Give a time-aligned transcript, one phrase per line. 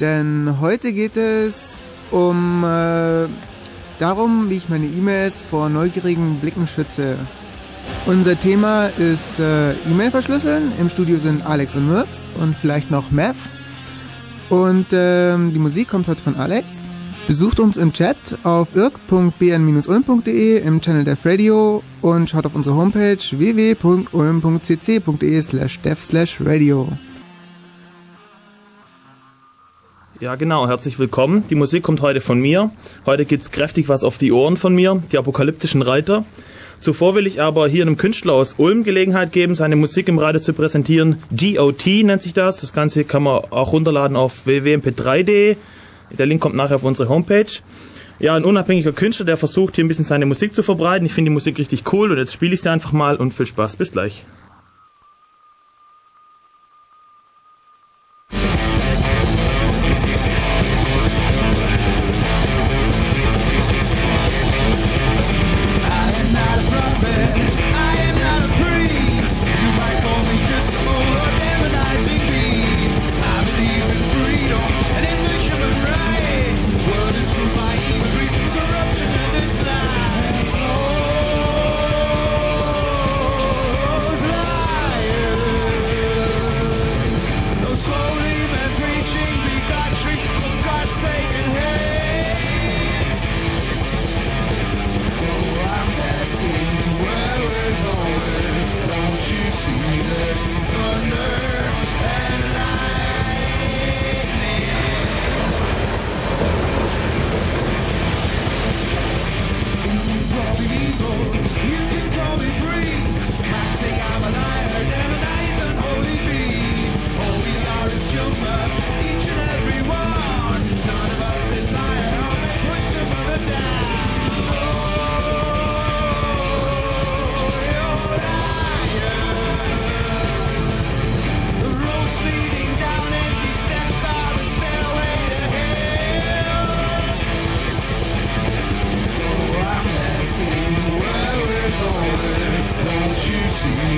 [0.00, 1.80] Denn heute geht es
[2.12, 3.26] um äh,
[3.98, 7.16] darum, wie ich meine E-Mails vor neugierigen Blicken schütze.
[8.06, 10.70] Unser Thema ist äh, E-Mail verschlüsseln.
[10.78, 13.48] Im Studio sind Alex und Mirks und vielleicht noch Mev.
[14.50, 16.88] Und ähm, die Musik kommt heute von Alex.
[17.26, 23.18] Besucht uns im Chat auf irk.bn-ulm.de im Channel Dev Radio und schaut auf unsere Homepage
[23.18, 24.12] www.ulm.cc.de
[25.42, 26.86] slash dev slash radio.
[30.20, 31.44] Ja, genau, herzlich willkommen.
[31.48, 32.72] Die Musik kommt heute von mir.
[33.06, 36.24] Heute gibt's kräftig was auf die Ohren von mir, die apokalyptischen Reiter.
[36.80, 40.40] Zuvor will ich aber hier einem Künstler aus Ulm Gelegenheit geben, seine Musik im Radio
[40.40, 41.22] zu präsentieren.
[41.30, 42.56] GOT nennt sich das.
[42.56, 45.56] Das Ganze kann man auch runterladen auf www.mp3.de.
[46.18, 47.60] Der Link kommt nachher auf unsere Homepage.
[48.18, 51.06] Ja, ein unabhängiger Künstler, der versucht hier ein bisschen seine Musik zu verbreiten.
[51.06, 53.46] Ich finde die Musik richtig cool und jetzt spiele ich sie einfach mal und viel
[53.46, 53.76] Spaß.
[53.76, 54.24] Bis gleich.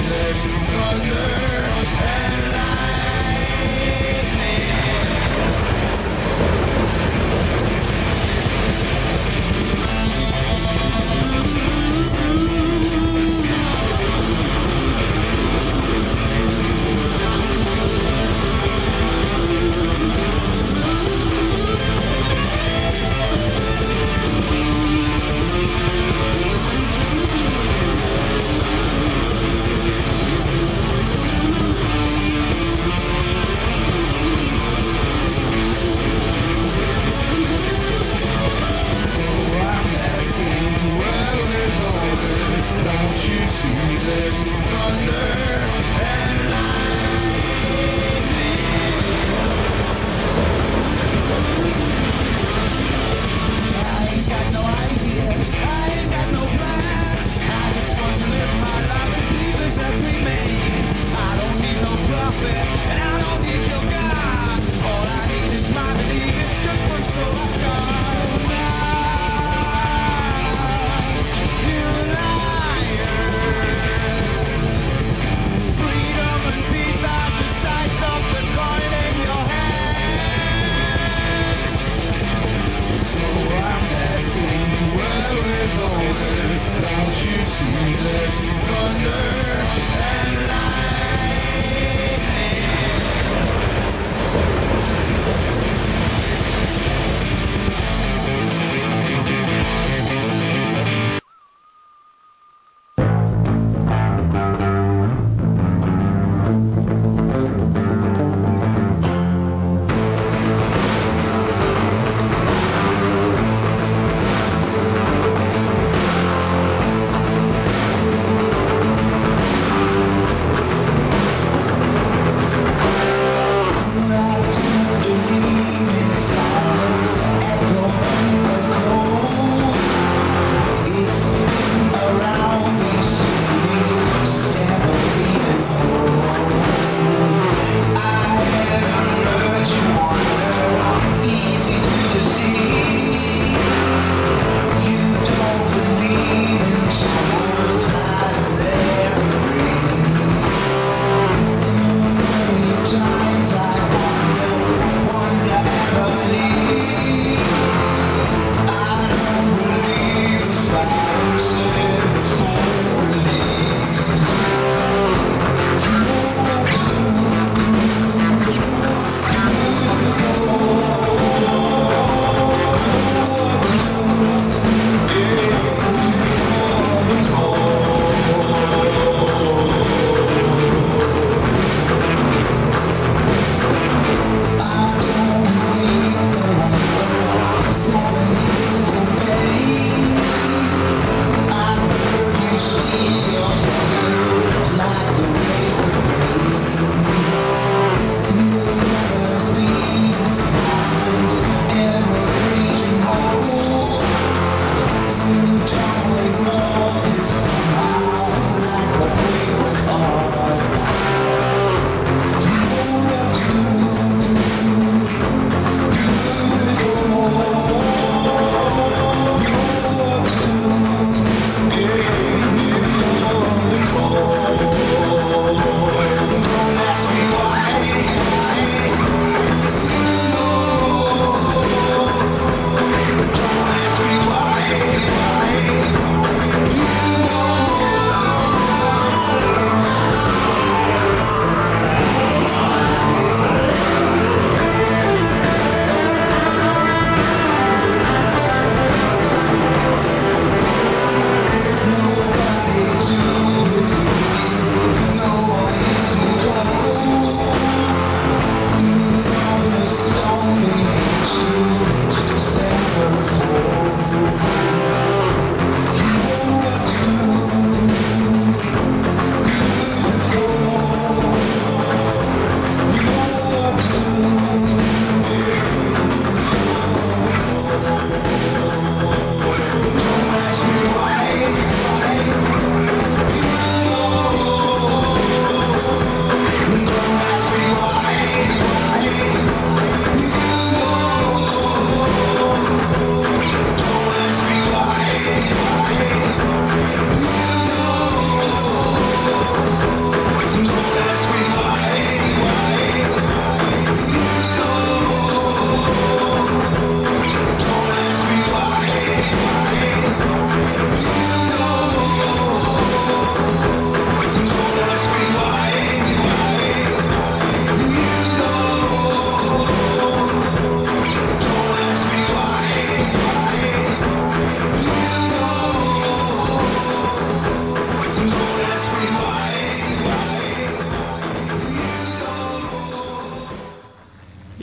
[0.09, 1.50] that you wonder.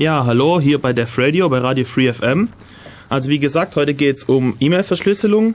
[0.08, 2.48] Ja, hallo, hier bei Def Radio, bei Radio Free FM.
[3.10, 5.50] Also wie gesagt, heute geht es um E-Mail-Verschlüsselung.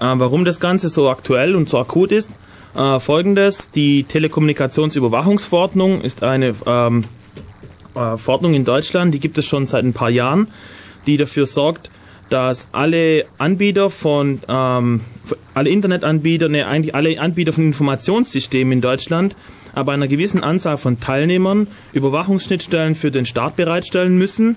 [0.00, 2.30] Äh, warum das Ganze so aktuell und so akut ist?
[2.74, 7.04] Äh, Folgendes, die Telekommunikationsüberwachungsverordnung ist eine ähm,
[7.94, 10.48] äh, Verordnung in Deutschland, die gibt es schon seit ein paar Jahren,
[11.06, 11.90] die dafür sorgt,
[12.30, 15.02] dass alle Anbieter von, ähm,
[15.52, 19.36] alle Internetanbieter, ne, eigentlich alle Anbieter von Informationssystemen in Deutschland
[19.74, 24.56] aber einer gewissen Anzahl von Teilnehmern Überwachungsschnittstellen für den Staat bereitstellen müssen,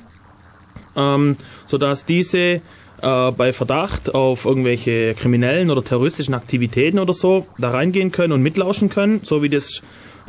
[0.95, 1.37] ähm,
[1.67, 2.61] sodass diese
[3.01, 8.41] äh, bei Verdacht auf irgendwelche kriminellen oder terroristischen Aktivitäten oder so da reingehen können und
[8.41, 9.81] mitlauschen können, so wie das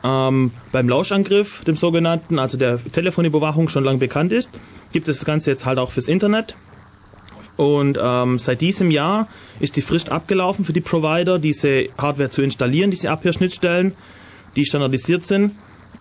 [0.05, 4.51] ähm, beim Lauschangriff, dem sogenannten, also der Telefonüberwachung schon lange bekannt ist,
[4.93, 6.57] gibt es das Ganze jetzt halt auch fürs Internet.
[7.57, 9.29] Und ähm, seit diesem Jahr
[9.61, 13.93] ist die Frist abgelaufen für die Provider, diese Hardware zu installieren, diese Abhörschnittstellen
[14.56, 15.52] die standardisiert sind.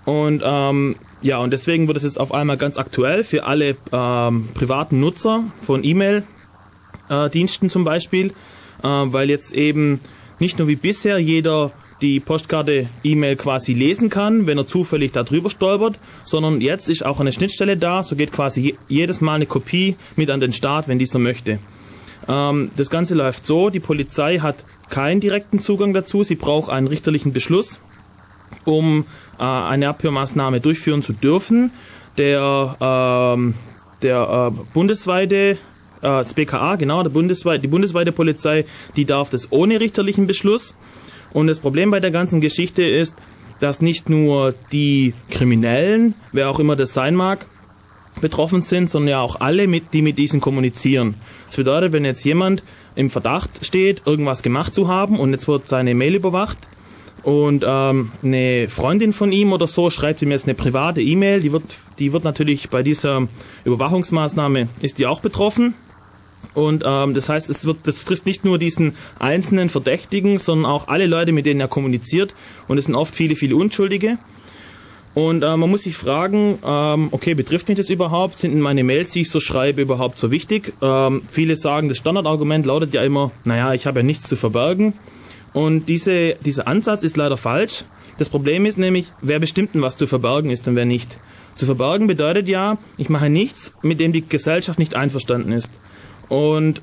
[0.05, 4.49] Und ähm, ja, und deswegen wird es jetzt auf einmal ganz aktuell für alle ähm,
[4.53, 8.27] privaten Nutzer von E-Mail-Diensten äh, zum Beispiel,
[8.83, 9.99] äh, weil jetzt eben
[10.39, 15.51] nicht nur wie bisher jeder die Postkarte E-Mail quasi lesen kann, wenn er zufällig darüber
[15.51, 19.95] stolpert, sondern jetzt ist auch eine Schnittstelle da, so geht quasi jedes Mal eine Kopie
[20.15, 21.59] mit an den Start, wenn dieser möchte.
[22.27, 26.87] Ähm, das Ganze läuft so, die Polizei hat keinen direkten Zugang dazu, sie braucht einen
[26.87, 27.79] richterlichen Beschluss
[28.65, 29.05] um
[29.39, 31.71] äh, eine Abhörmaßnahme durchführen zu dürfen.
[32.17, 33.53] Der, ähm,
[34.01, 35.57] der äh, bundesweite äh,
[36.01, 38.65] das BKA, genau, der bundesweit, die bundesweite Polizei,
[38.95, 40.75] die darf das ohne richterlichen Beschluss.
[41.33, 43.15] Und das Problem bei der ganzen Geschichte ist,
[43.59, 47.45] dass nicht nur die Kriminellen, wer auch immer das sein mag,
[48.19, 51.15] betroffen sind, sondern ja auch alle, mit, die mit diesen kommunizieren.
[51.47, 52.63] Das bedeutet, wenn jetzt jemand
[52.95, 56.57] im Verdacht steht, irgendwas gemacht zu haben und jetzt wird seine Mail überwacht,
[57.23, 61.41] und ähm, eine Freundin von ihm oder so schreibt ihm jetzt eine private E-Mail.
[61.41, 61.63] Die wird,
[61.99, 63.27] die wird natürlich bei dieser
[63.63, 65.75] Überwachungsmaßnahme ist die auch betroffen.
[66.55, 70.87] Und ähm, das heißt, es wird, das trifft nicht nur diesen einzelnen Verdächtigen, sondern auch
[70.87, 72.33] alle Leute, mit denen er kommuniziert.
[72.67, 74.17] Und es sind oft viele, viele Unschuldige.
[75.13, 78.39] Und äh, man muss sich fragen, ähm, okay, betrifft mich das überhaupt?
[78.39, 80.73] Sind meine Mails, die ich so schreibe, überhaupt so wichtig?
[80.81, 84.93] Ähm, viele sagen, das Standardargument lautet ja immer, naja, ich habe ja nichts zu verbergen.
[85.53, 87.85] Und diese, dieser Ansatz ist leider falsch.
[88.17, 91.17] Das Problem ist nämlich, wer bestimmt denn, was zu verbergen ist und wer nicht.
[91.55, 95.69] Zu verbergen bedeutet ja, ich mache nichts, mit dem die Gesellschaft nicht einverstanden ist.
[96.29, 96.81] Und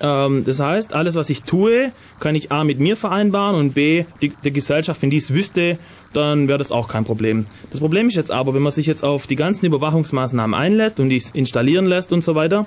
[0.00, 4.04] ähm, das heißt, alles, was ich tue, kann ich A mit mir vereinbaren und B,
[4.20, 5.78] die, die Gesellschaft, wenn dies wüsste,
[6.12, 7.46] dann wäre das auch kein Problem.
[7.70, 11.08] Das Problem ist jetzt aber, wenn man sich jetzt auf die ganzen Überwachungsmaßnahmen einlässt und
[11.08, 12.66] die installieren lässt und so weiter,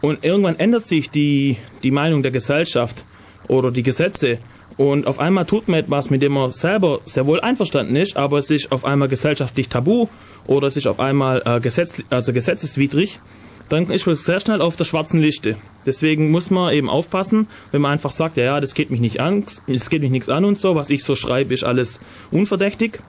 [0.00, 3.04] und irgendwann ändert sich die, die Meinung der Gesellschaft
[3.50, 4.38] oder die Gesetze.
[4.76, 8.38] Und auf einmal tut man etwas, mit dem man selber sehr wohl einverstanden ist, aber
[8.38, 10.06] es ist auf einmal gesellschaftlich tabu
[10.46, 13.20] oder es ist auf einmal äh, Gesetz, also gesetzeswidrig,
[13.68, 15.56] dann ist man sehr schnell auf der schwarzen Liste.
[15.84, 19.20] Deswegen muss man eben aufpassen, wenn man einfach sagt, ja, ja, das geht mich nicht
[19.20, 23.00] an, das geht mich nichts an und so, was ich so schreibe, ist alles unverdächtig.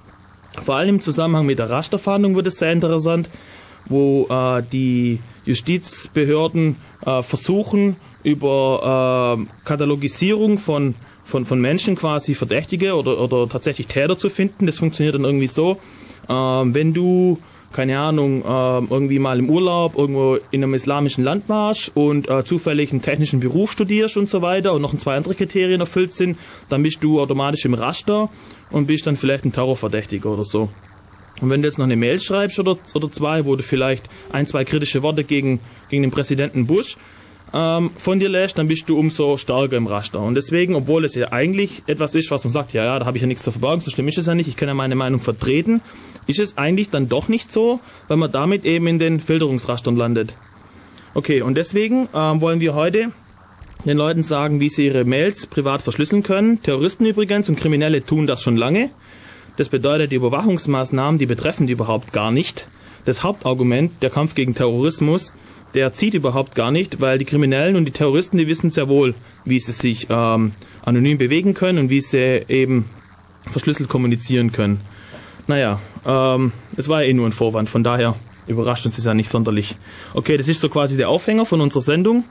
[0.62, 3.30] Vor allem im Zusammenhang mit der Rasterfahndung wird es sehr interessant,
[3.88, 12.96] wo äh, die Justizbehörden äh, versuchen, über äh, Katalogisierung von, von, von Menschen quasi Verdächtige
[12.96, 14.66] oder, oder tatsächlich Täter zu finden.
[14.66, 15.78] Das funktioniert dann irgendwie so,
[16.28, 17.38] äh, wenn du
[17.72, 22.44] keine Ahnung, äh, irgendwie mal im Urlaub irgendwo in einem islamischen Land warst und äh,
[22.44, 26.38] zufällig einen technischen Beruf studierst und so weiter und noch zwei andere Kriterien erfüllt sind,
[26.70, 28.30] dann bist du automatisch im Raster
[28.72, 30.70] und bist dann vielleicht ein Terrorverdächtiger oder so.
[31.40, 34.46] Und wenn du jetzt noch eine Mail schreibst oder, oder zwei, wo du vielleicht ein,
[34.46, 35.60] zwei kritische Worte gegen,
[35.90, 36.98] gegen den Präsidenten Bush
[37.54, 40.20] ähm, von dir lässt, dann bist du umso stärker im Raster.
[40.20, 43.18] Und deswegen, obwohl es ja eigentlich etwas ist, was man sagt, ja, ja, da habe
[43.18, 44.96] ich ja nichts zu verbergen, so schlimm ist es ja nicht, ich kann ja meine
[44.96, 45.82] Meinung vertreten,
[46.28, 50.36] ist es eigentlich dann doch nicht so, weil man damit eben in den Filterungsrastern landet.
[51.14, 53.12] Okay, und deswegen ähm, wollen wir heute
[53.86, 56.62] den Leuten sagen, wie sie ihre Mails privat verschlüsseln können.
[56.62, 58.92] Terroristen übrigens und Kriminelle tun das schon lange.
[59.58, 62.68] Das bedeutet, die Überwachungsmaßnahmen, die betreffen die überhaupt gar nicht.
[63.06, 65.34] Das Hauptargument, der Kampf gegen Terrorismus,
[65.74, 69.16] der zieht überhaupt gar nicht, weil die Kriminellen und die Terroristen, die wissen sehr wohl,
[69.46, 72.86] wie sie sich ähm, anonym bewegen können und wie sie eben
[73.50, 74.82] verschlüsselt kommunizieren können.
[75.48, 78.16] Naja, ähm, es war ja eh nur ein Vorwand, von daher
[78.48, 79.76] überrascht uns das ja nicht sonderlich.
[80.14, 82.26] Okay, das ist so quasi der Aufhänger von unserer Sendung.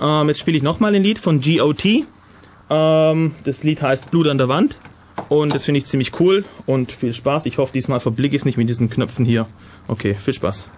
[0.00, 2.04] Ähm, jetzt spiele ich nochmal ein Lied von GOT.
[2.70, 4.78] Ähm, das Lied heißt Blut an der Wand
[5.28, 7.46] und das finde ich ziemlich cool und viel Spaß.
[7.46, 9.46] Ich hoffe, diesmal verblicke ich es nicht mit diesen Knöpfen hier.
[9.88, 10.68] Okay, viel Spaß.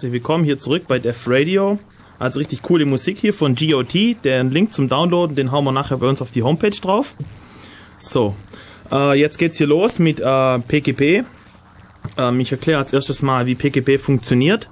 [0.00, 1.78] herzlich willkommen hier zurück bei Def Radio.
[2.18, 4.24] Also richtig coole Musik hier von GOT.
[4.24, 7.14] Den Link zum Downloaden, den hauen wir nachher bei uns auf die Homepage drauf.
[7.98, 8.34] So,
[8.90, 11.26] äh, jetzt geht's hier los mit äh, PGP.
[12.16, 14.70] Ähm, ich erkläre als erstes mal, wie PGP funktioniert.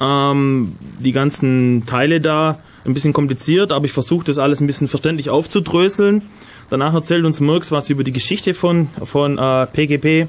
[0.00, 4.86] Ähm, die ganzen Teile da, ein bisschen kompliziert, aber ich versuche das alles ein bisschen
[4.86, 6.22] verständlich aufzudröseln.
[6.70, 10.28] Danach erzählt uns Murks was über die Geschichte von, von äh, PGP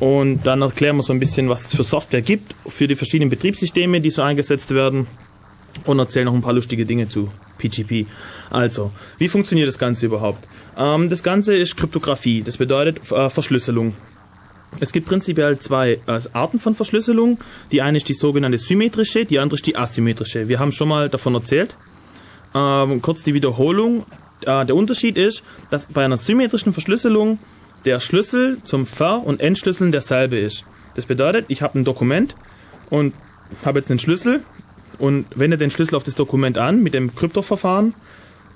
[0.00, 3.30] und dann erklären wir so ein bisschen, was es für Software gibt für die verschiedenen
[3.30, 5.06] Betriebssysteme, die so eingesetzt werden
[5.84, 8.06] und erzählen noch ein paar lustige Dinge zu PGP.
[8.50, 10.46] Also, wie funktioniert das Ganze überhaupt?
[10.76, 13.94] Ähm, das Ganze ist Kryptographie, das bedeutet äh, Verschlüsselung.
[14.80, 17.38] Es gibt prinzipiell zwei äh, Arten von Verschlüsselung.
[17.70, 20.48] Die eine ist die sogenannte symmetrische, die andere ist die asymmetrische.
[20.48, 21.76] Wir haben schon mal davon erzählt.
[22.54, 24.04] Ähm, kurz die Wiederholung.
[24.42, 27.38] Äh, der Unterschied ist, dass bei einer symmetrischen Verschlüsselung
[27.84, 30.64] der Schlüssel zum Ver- und Entschlüsseln derselbe ist.
[30.94, 32.34] Das bedeutet, ich habe ein Dokument
[32.90, 33.14] und
[33.64, 34.42] habe jetzt einen Schlüssel
[34.98, 37.94] und wende den Schlüssel auf das Dokument an mit dem Kryptoverfahren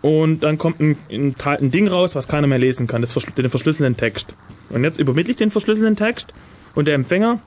[0.01, 3.51] und dann kommt ein, ein, ein Ding raus, was keiner mehr lesen kann, das den
[3.51, 4.35] verschlüsselten Text.
[4.71, 6.33] Und jetzt übermittle ich den verschlüsselten Text
[6.75, 7.41] und der Empfänger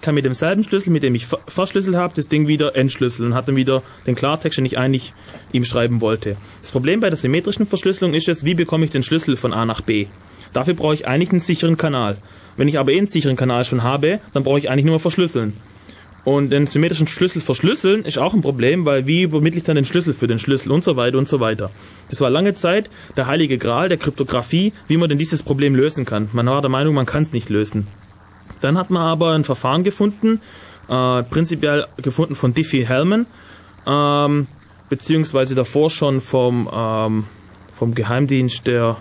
[0.00, 3.48] kann mit demselben Schlüssel, mit dem ich verschlüsselt habe, das Ding wieder entschlüsseln und hat
[3.48, 5.14] dann wieder den Klartext, den ich eigentlich
[5.52, 6.36] ihm schreiben wollte.
[6.60, 9.64] Das Problem bei der symmetrischen Verschlüsselung ist es, wie bekomme ich den Schlüssel von A
[9.64, 10.06] nach B?
[10.54, 12.16] Dafür brauche ich eigentlich einen sicheren Kanal.
[12.56, 15.52] Wenn ich aber eh einen sicheren Kanal schon habe, dann brauche ich eigentlich nur verschlüsseln.
[16.24, 19.84] Und den symmetrischen Schlüssel verschlüsseln ist auch ein Problem, weil wie übermittle ich dann den
[19.84, 21.70] Schlüssel für den Schlüssel und so weiter und so weiter.
[22.08, 26.06] Das war lange Zeit der heilige Gral der Kryptographie, wie man denn dieses Problem lösen
[26.06, 26.30] kann.
[26.32, 27.86] Man war der Meinung, man kann es nicht lösen.
[28.62, 30.40] Dann hat man aber ein Verfahren gefunden,
[30.88, 33.26] äh, prinzipiell gefunden von Diffie-Hellman,
[33.86, 34.46] ähm,
[34.88, 37.24] beziehungsweise davor schon vom, ähm,
[37.74, 38.96] vom Geheimdienst der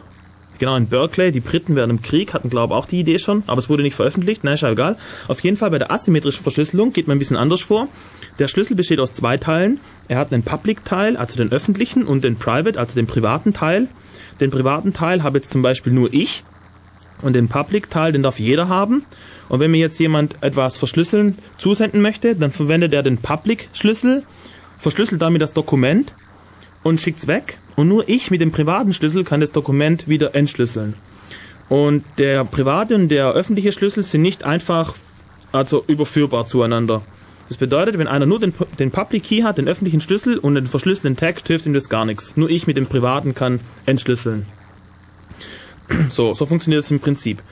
[0.64, 3.44] Genau, in Berkeley, die Briten während dem Krieg hatten, glaube ich, auch die Idee schon,
[3.48, 4.96] aber es wurde nicht veröffentlicht, na, ist ja egal.
[5.28, 7.90] Auf jeden Fall bei der asymmetrischen Verschlüsselung geht man ein bisschen anders vor.
[8.40, 9.82] Der Schlüssel besteht aus zwei Teilen.
[10.08, 13.90] Er hat einen Public-Teil, also den öffentlichen, und den Private, also den privaten Teil.
[14.40, 16.46] Den privaten Teil habe jetzt zum Beispiel nur ich
[17.22, 19.04] und den Public-Teil, den darf jeder haben.
[19.50, 24.24] Und wenn mir jetzt jemand etwas verschlüsseln zusenden möchte, dann verwendet er den Public-Schlüssel,
[24.78, 26.14] verschlüsselt damit das Dokument
[26.84, 27.60] und schickt's weg.
[27.76, 30.96] Und nur ich mit dem privaten Schlüssel kann das Dokument wieder entschlüsseln.
[31.70, 34.94] Und der private und der öffentliche Schlüssel sind nicht einfach
[35.52, 37.04] also überführbar zueinander.
[37.48, 40.68] Das bedeutet, wenn einer nur den, den Public Key hat, den öffentlichen Schlüssel und den
[40.68, 42.36] verschlüsselten Text, hilft ihm das gar nichts.
[42.36, 44.46] Nur ich mit dem privaten kann entschlüsseln.
[46.10, 47.44] So, so funktioniert es im Prinzip.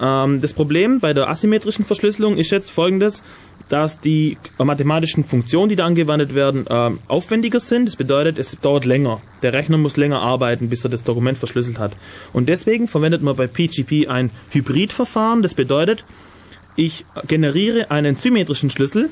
[0.00, 3.22] Ähm, das Problem bei der asymmetrischen Verschlüsselung ist jetzt folgendes
[3.68, 7.86] dass die mathematischen Funktionen, die da angewendet werden, äh, aufwendiger sind.
[7.86, 9.22] Das bedeutet, es dauert länger.
[9.42, 11.96] Der Rechner muss länger arbeiten, bis er das Dokument verschlüsselt hat.
[12.32, 15.42] Und deswegen verwendet man bei PGP ein Hybridverfahren.
[15.42, 16.04] Das bedeutet,
[16.76, 19.10] ich generiere einen symmetrischen Schlüssel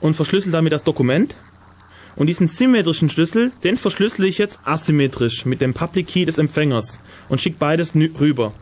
[0.00, 1.36] und verschlüssel damit das Dokument.
[2.16, 6.98] Und diesen symmetrischen Schlüssel, den verschlüssele ich jetzt asymmetrisch mit dem Public Key des Empfängers
[7.28, 8.52] und schicke beides rüber.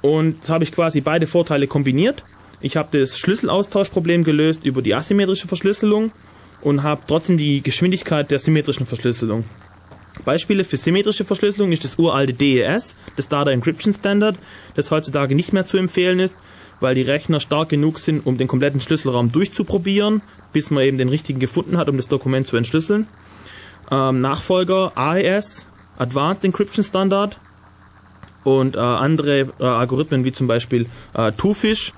[0.00, 2.24] Und so habe ich quasi beide Vorteile kombiniert
[2.62, 6.12] ich habe das Schlüsselaustauschproblem gelöst über die asymmetrische Verschlüsselung
[6.60, 9.44] und habe trotzdem die Geschwindigkeit der symmetrischen Verschlüsselung.
[10.24, 14.38] Beispiele für symmetrische Verschlüsselung ist das uralte DES, das Data Encryption Standard,
[14.76, 16.34] das heutzutage nicht mehr zu empfehlen ist,
[16.80, 20.22] weil die Rechner stark genug sind, um den kompletten Schlüsselraum durchzuprobieren,
[20.52, 23.08] bis man eben den richtigen gefunden hat, um das Dokument zu entschlüsseln.
[23.90, 25.66] Ähm, Nachfolger AES,
[25.98, 27.38] Advanced Encryption Standard
[28.44, 31.92] und äh, andere äh, Algorithmen wie zum Beispiel äh, Twofish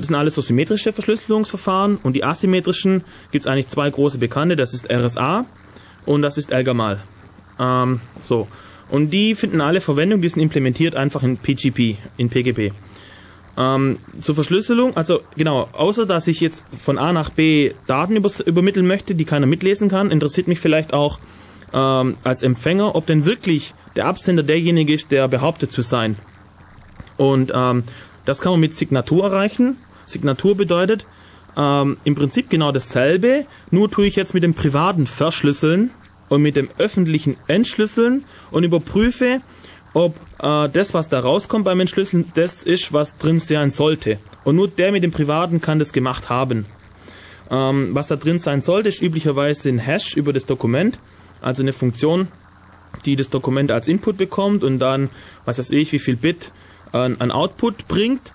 [0.00, 4.56] das sind alles so symmetrische Verschlüsselungsverfahren und die asymmetrischen gibt es eigentlich zwei große bekannte,
[4.56, 5.46] das ist RSA
[6.06, 7.02] und das ist Elgamal.
[7.58, 8.48] Ähm, so.
[8.90, 12.72] Und die finden alle Verwendung, die sind implementiert einfach in PGP, in PGP.
[13.56, 18.86] Ähm, zur Verschlüsselung, also genau, außer dass ich jetzt von A nach B Daten übermitteln
[18.86, 21.20] möchte, die keiner mitlesen kann, interessiert mich vielleicht auch
[21.72, 26.16] ähm, als Empfänger, ob denn wirklich der Absender derjenige ist, der behauptet zu sein.
[27.16, 27.84] Und ähm,
[28.24, 29.76] das kann man mit Signatur erreichen.
[30.06, 31.06] Signatur bedeutet
[31.56, 35.90] ähm, im Prinzip genau dasselbe, nur tue ich jetzt mit dem privaten Verschlüsseln
[36.28, 39.40] und mit dem öffentlichen Entschlüsseln und überprüfe,
[39.92, 44.18] ob äh, das, was da rauskommt beim Entschlüsseln, das ist, was drin sein sollte.
[44.42, 46.66] Und nur der mit dem privaten kann das gemacht haben.
[47.50, 50.98] Ähm, was da drin sein sollte, ist üblicherweise ein Hash über das Dokument,
[51.40, 52.28] also eine Funktion,
[53.04, 55.10] die das Dokument als Input bekommt und dann,
[55.44, 56.52] was weiß ich, wie viel Bit
[56.92, 58.32] an, an Output bringt.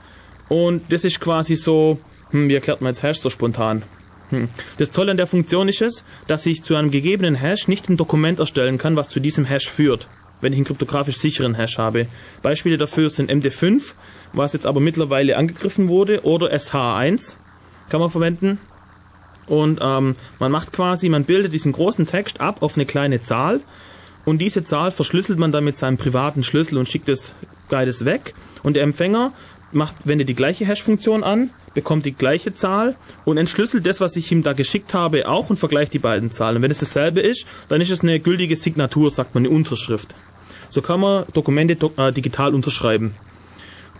[0.49, 1.99] Und das ist quasi so,
[2.31, 3.83] hm, wie erklärt man jetzt Hash so spontan?
[4.29, 4.49] Hm.
[4.77, 7.97] Das Tolle an der Funktion ist es, dass ich zu einem gegebenen Hash nicht ein
[7.97, 10.07] Dokument erstellen kann, was zu diesem Hash führt,
[10.41, 12.07] wenn ich einen kryptografisch sicheren Hash habe.
[12.41, 13.93] Beispiele dafür sind MD5,
[14.33, 17.35] was jetzt aber mittlerweile angegriffen wurde, oder SH1
[17.89, 18.59] kann man verwenden.
[19.47, 23.61] Und ähm, man macht quasi, man bildet diesen großen Text ab auf eine kleine Zahl
[24.25, 27.33] und diese Zahl verschlüsselt man dann mit seinem privaten Schlüssel und schickt es
[27.67, 28.35] beides weg.
[28.61, 29.33] Und der Empfänger
[29.71, 34.31] macht, wendet die gleiche Hash-Funktion an, bekommt die gleiche Zahl und entschlüsselt das, was ich
[34.31, 36.57] ihm da geschickt habe, auch und vergleicht die beiden Zahlen.
[36.57, 40.15] Und wenn es dasselbe ist, dann ist es eine gültige Signatur, sagt man, eine Unterschrift.
[40.69, 43.15] So kann man Dokumente do äh, digital unterschreiben.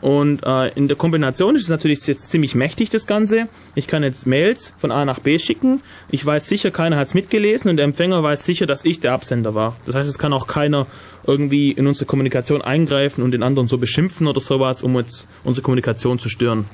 [0.02, 3.50] Und äh, in der Kombination ist es natürlich jetzt ziemlich mächtig, das Ganze.
[3.76, 5.82] Ich kann jetzt Mails von A nach B schicken.
[6.10, 9.14] Ich weiß sicher, keiner hat es mitgelesen und der Empfänger weiß sicher, dass ich der
[9.14, 9.76] Absender war.
[9.86, 10.88] Das heißt, es kann auch keiner
[11.28, 15.64] irgendwie in unsere Kommunikation eingreifen und den anderen so beschimpfen oder sowas, um jetzt unsere
[15.64, 16.66] Kommunikation zu stören.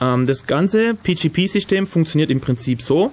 [0.00, 3.12] Ähm, das ganze PGP-System funktioniert im Prinzip so.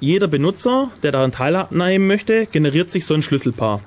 [0.00, 3.80] Jeder Benutzer, der daran teilnehmen möchte, generiert sich so ein Schlüsselpaar.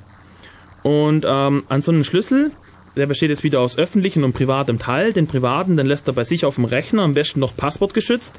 [0.84, 2.52] Und ähm, an so einem Schlüssel
[2.98, 5.14] der besteht jetzt wieder aus öffentlichem und privatem Teil.
[5.14, 8.34] Den privaten, den lässt er bei sich auf dem Rechner, am besten noch passwortgeschützt.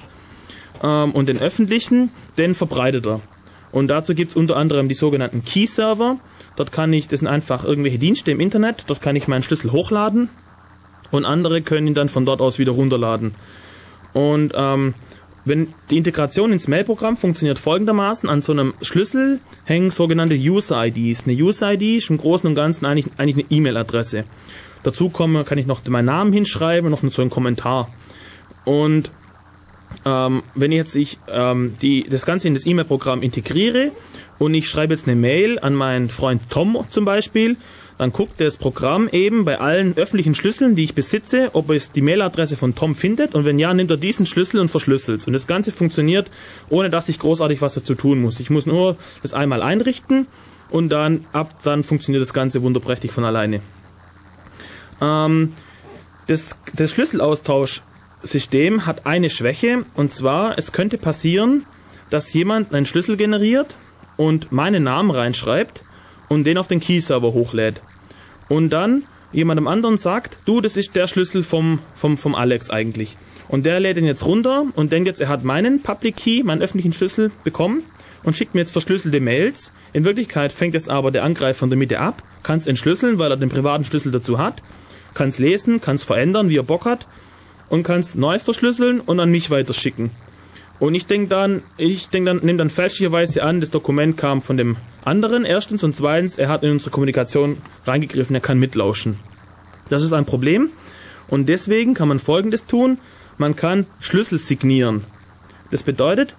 [0.83, 3.21] Ähm, und den öffentlichen, den verbreitet er.
[3.73, 6.19] Und dazu gibt's unter anderem die sogenannten Key-Server.
[6.57, 9.71] Dort kann ich, das sind einfach irgendwelche Dienste im Internet, dort kann ich meinen Schlüssel
[9.71, 10.29] hochladen
[11.11, 13.35] und andere können ihn dann von dort aus wieder runterladen.
[14.13, 14.95] Und ähm,
[15.49, 21.25] wenn die Integration ins Mail-Programm funktioniert folgendermaßen, an so einem Schlüssel hängen sogenannte User-IDs.
[21.27, 24.25] Eine User-ID ist im Großen und Ganzen eigentlich, eigentlich eine E-Mail-Adresse.
[24.83, 27.89] Dazu komme, kann ich noch meinen Namen hinschreiben, noch so einen Kommentar.
[28.65, 29.11] Und
[30.05, 33.93] ähm, wenn jetzt ich ähm, die, das Ganze in das E-Mail-Programm integriere
[34.39, 37.57] und ich schreibe jetzt eine Mail an meinen Freund Tom zum Beispiel,
[37.99, 42.01] dann guckt das Programm eben bei allen öffentlichen Schlüsseln, die ich besitze, ob es die
[42.01, 45.27] Mailadresse von Tom findet und wenn ja, nimmt er diesen Schlüssel und verschlüsselt.
[45.27, 46.31] Und das Ganze funktioniert,
[46.69, 48.39] ohne dass ich großartig was dazu tun muss.
[48.39, 50.29] Ich muss nur das einmal einrichten
[50.71, 53.61] und dann ab dann funktioniert das Ganze wunderprächtig von alleine.
[55.01, 55.55] Ähm,
[56.29, 61.67] das, das Schlüsselaustauschsystem hat eine Schwäche und zwar, es könnte passieren,
[62.11, 63.77] dass jemand einen Schlüssel generiert
[64.17, 65.83] und meinen Namen reinschreibt
[66.29, 67.81] und den auf den Key-Server hochlädt.
[68.49, 73.17] Und dann jemandem anderen sagt, du, das ist der Schlüssel vom, vom, vom Alex eigentlich.
[73.49, 76.63] Und der lädt ihn jetzt runter und denkt jetzt, er hat meinen Public Key, meinen
[76.63, 77.83] öffentlichen Schlüssel bekommen
[78.25, 79.73] und schickt mir jetzt verschlüsselte Mails.
[79.93, 83.31] In Wirklichkeit fängt es aber der Angreifer in der Mitte ab, kann es entschlüsseln, weil
[83.31, 84.63] er den privaten Schlüssel dazu hat
[85.19, 87.07] kann es lesen, kann es verändern, wie er Bock hat
[87.69, 90.11] und kann es neu verschlüsseln und an mich weiterschicken.
[90.81, 94.57] Und ich denke dann, ich denke dann, nehme dann fälschlicherweise an, das Dokument kam von
[94.57, 99.19] dem anderen erstens und zweitens, er hat in unsere Kommunikation reingegriffen, er kann mitlauschen.
[99.89, 100.71] Das ist ein Problem
[101.29, 102.99] und deswegen kann man Folgendes tun:
[103.39, 105.05] Man kann Schlüssel signieren.
[105.71, 106.37] Das bedeutet,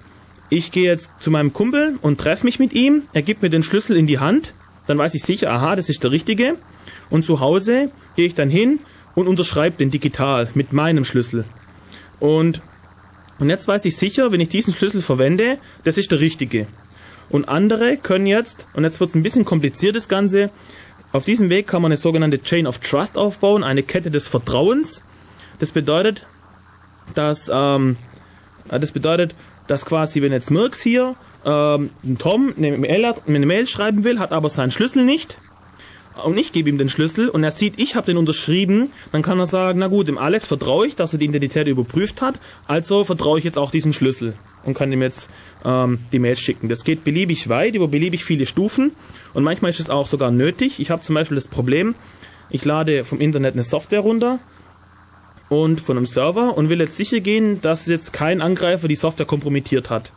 [0.49, 3.03] ich gehe jetzt zu meinem Kumpel und treffe mich mit ihm.
[3.13, 4.53] Er gibt mir den Schlüssel in die Hand.
[4.87, 6.55] Dann weiß ich sicher, aha, das ist der richtige.
[7.11, 8.79] Und zu Hause gehe ich dann hin
[9.13, 11.45] und unterschreibe den digital mit meinem Schlüssel.
[12.19, 12.61] Und,
[13.39, 16.67] und jetzt weiß ich sicher, wenn ich diesen Schlüssel verwende, das ist der richtige.
[17.29, 20.49] Und andere können jetzt, und jetzt wird es ein bisschen kompliziert das Ganze,
[21.11, 25.01] auf diesem Weg kann man eine sogenannte Chain of Trust aufbauen, eine Kette des Vertrauens.
[25.59, 26.27] Das bedeutet,
[27.15, 27.97] dass ähm,
[28.67, 29.33] das bedeutet,
[29.67, 34.31] dass quasi, wenn jetzt Mirks hier ähm, Tom eine Mail, eine Mail schreiben will, hat
[34.31, 35.37] aber seinen Schlüssel nicht,
[36.23, 39.39] und ich gebe ihm den Schlüssel und er sieht, ich habe den unterschrieben, dann kann
[39.39, 43.03] er sagen, na gut, dem Alex vertraue ich, dass er die Identität überprüft hat, also
[43.03, 45.29] vertraue ich jetzt auch diesen Schlüssel und kann ihm jetzt
[45.65, 46.69] ähm, die Mails schicken.
[46.69, 48.91] Das geht beliebig weit, über beliebig viele Stufen
[49.33, 50.79] und manchmal ist es auch sogar nötig.
[50.79, 51.95] Ich habe zum Beispiel das Problem,
[52.49, 54.39] ich lade vom Internet eine Software runter
[55.49, 59.25] und von einem Server und will jetzt sicher gehen, dass jetzt kein Angreifer die Software
[59.25, 60.11] kompromittiert hat.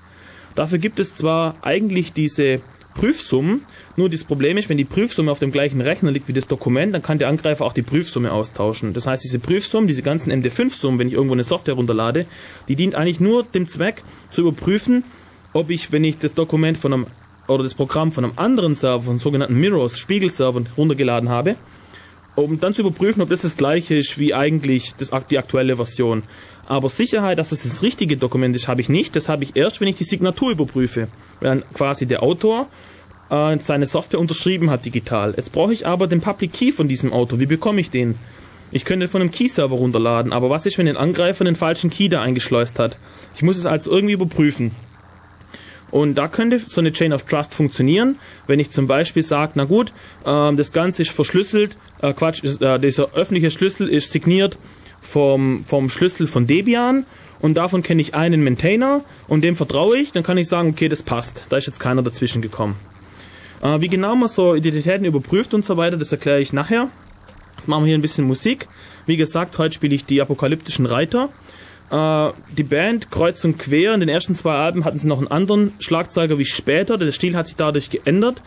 [0.54, 2.60] Dafür gibt es zwar eigentlich diese
[2.94, 3.62] Prüfsummen,
[3.96, 6.94] nur das Problem ist, wenn die Prüfsumme auf dem gleichen Rechner liegt wie das Dokument,
[6.94, 8.92] dann kann der Angreifer auch die Prüfsumme austauschen.
[8.92, 12.26] Das heißt, diese Prüfsummen, diese ganzen MD5-Summen, wenn ich irgendwo eine Software runterlade,
[12.68, 15.04] die dient eigentlich nur dem Zweck, zu überprüfen,
[15.52, 17.06] ob ich, wenn ich das Dokument von einem
[17.48, 21.56] oder das Programm von einem anderen Server, von sogenannten Mirrors, Spiegelservern runtergeladen habe,
[22.34, 26.22] um dann zu überprüfen, ob das das gleiche ist wie eigentlich das, die aktuelle Version.
[26.66, 29.16] Aber Sicherheit, dass es das richtige Dokument ist, habe ich nicht.
[29.16, 31.08] Das habe ich erst, wenn ich die Signatur überprüfe.
[31.40, 32.68] Wenn quasi der Autor
[33.30, 35.34] äh, seine Software unterschrieben hat digital.
[35.36, 37.40] Jetzt brauche ich aber den Public Key von diesem Auto.
[37.40, 38.16] Wie bekomme ich den?
[38.70, 42.08] Ich könnte von einem Key-Server runterladen, aber was ist, wenn ein Angreifer den falschen Key
[42.08, 42.96] da eingeschleust hat?
[43.36, 44.70] Ich muss es also irgendwie überprüfen.
[45.90, 49.64] Und da könnte so eine Chain of Trust funktionieren, wenn ich zum Beispiel sage, na
[49.64, 49.92] gut,
[50.24, 54.56] äh, das Ganze ist verschlüsselt, äh, Quatsch, äh, dieser öffentliche Schlüssel ist signiert
[55.02, 57.04] vom, vom Schlüssel von Debian
[57.40, 60.88] und davon kenne ich einen Maintainer und dem vertraue ich, dann kann ich sagen, okay,
[60.88, 62.76] das passt, da ist jetzt keiner dazwischen gekommen.
[63.60, 66.88] Äh, wie genau man so Identitäten überprüft und so weiter, das erkläre ich nachher.
[67.56, 68.68] Jetzt machen wir hier ein bisschen Musik.
[69.06, 71.28] Wie gesagt, heute spiele ich die apokalyptischen Reiter.
[71.90, 73.94] Äh, die Band kreuz und quer.
[73.94, 76.98] In den ersten zwei Alben hatten sie noch einen anderen Schlagzeuger wie später.
[76.98, 78.42] Der Stil hat sich dadurch geändert.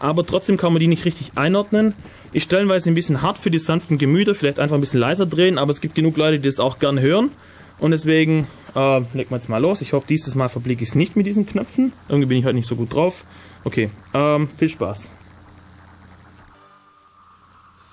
[0.00, 1.94] Aber trotzdem kann man die nicht richtig einordnen.
[2.30, 5.56] Ich stellenweise ein bisschen hart für die sanften Gemüter, vielleicht einfach ein bisschen leiser drehen,
[5.56, 7.30] aber es gibt genug Leute, die das auch gern hören.
[7.78, 9.80] Und deswegen äh, legen wir jetzt mal los.
[9.80, 11.92] Ich hoffe, dieses Mal verblicke ich es nicht mit diesen Knöpfen.
[12.08, 13.24] Irgendwie bin ich heute nicht so gut drauf.
[13.64, 15.10] Okay, ähm, viel Spaß.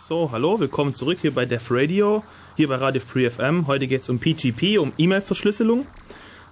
[0.08, 2.24] So, hallo, willkommen zurück hier bei Def Radio,
[2.58, 3.67] hier bei Radio Free FM.
[3.67, 5.86] Heute geht es um PGP, um E-Mail-Verschlüsselung.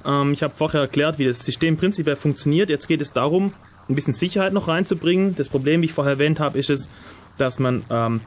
[0.06, 2.70] Ähm, ich habe vorher erklärt, wie das System prinzipiell funktioniert.
[2.70, 3.52] Jetzt geht es darum,
[3.90, 5.36] ein bisschen Sicherheit noch reinzubringen.
[5.36, 6.90] Das Problem, wie ich vorher erwähnt habe, ist es,
[7.38, 8.22] dass man ähm,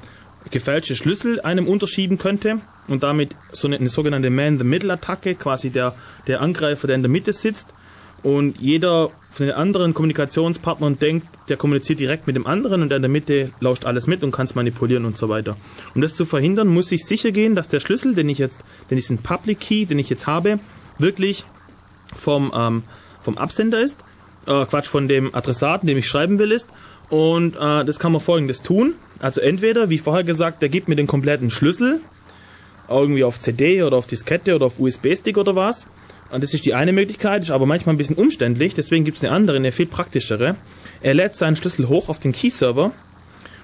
[0.50, 5.94] gefälschte Schlüssel einem unterschieben könnte und damit so eine, eine sogenannte Man-the-Middle-Attacke, quasi der,
[6.26, 7.74] der Angreifer, der in der Mitte sitzt
[8.22, 12.96] und jeder von den anderen Kommunikationspartnern denkt, der kommuniziert direkt mit dem anderen und der
[12.96, 15.56] in der Mitte lauscht alles mit und kann es manipulieren und so weiter.
[15.94, 18.98] Um das zu verhindern, muss ich sicher gehen, dass der Schlüssel, den ich jetzt, den
[18.98, 20.58] ist ein Public Key, den ich jetzt habe,
[20.98, 21.44] wirklich
[22.14, 22.82] vom, ähm,
[23.20, 23.98] vom Absender ist,
[24.46, 26.66] äh, Quatsch, von dem Adressaten, dem ich schreiben will, ist.
[27.08, 28.94] Und äh, das kann man folgendes tun.
[29.20, 32.00] Also entweder, wie vorher gesagt, der gibt mir den kompletten Schlüssel,
[32.88, 35.86] irgendwie auf CD oder auf Diskette oder auf USB-Stick oder was.
[36.30, 39.24] Und das ist die eine Möglichkeit, ist aber manchmal ein bisschen umständlich, deswegen gibt es
[39.24, 40.56] eine andere, eine viel praktischere.
[41.00, 42.90] Er lädt seinen Schlüssel hoch auf den Key-Server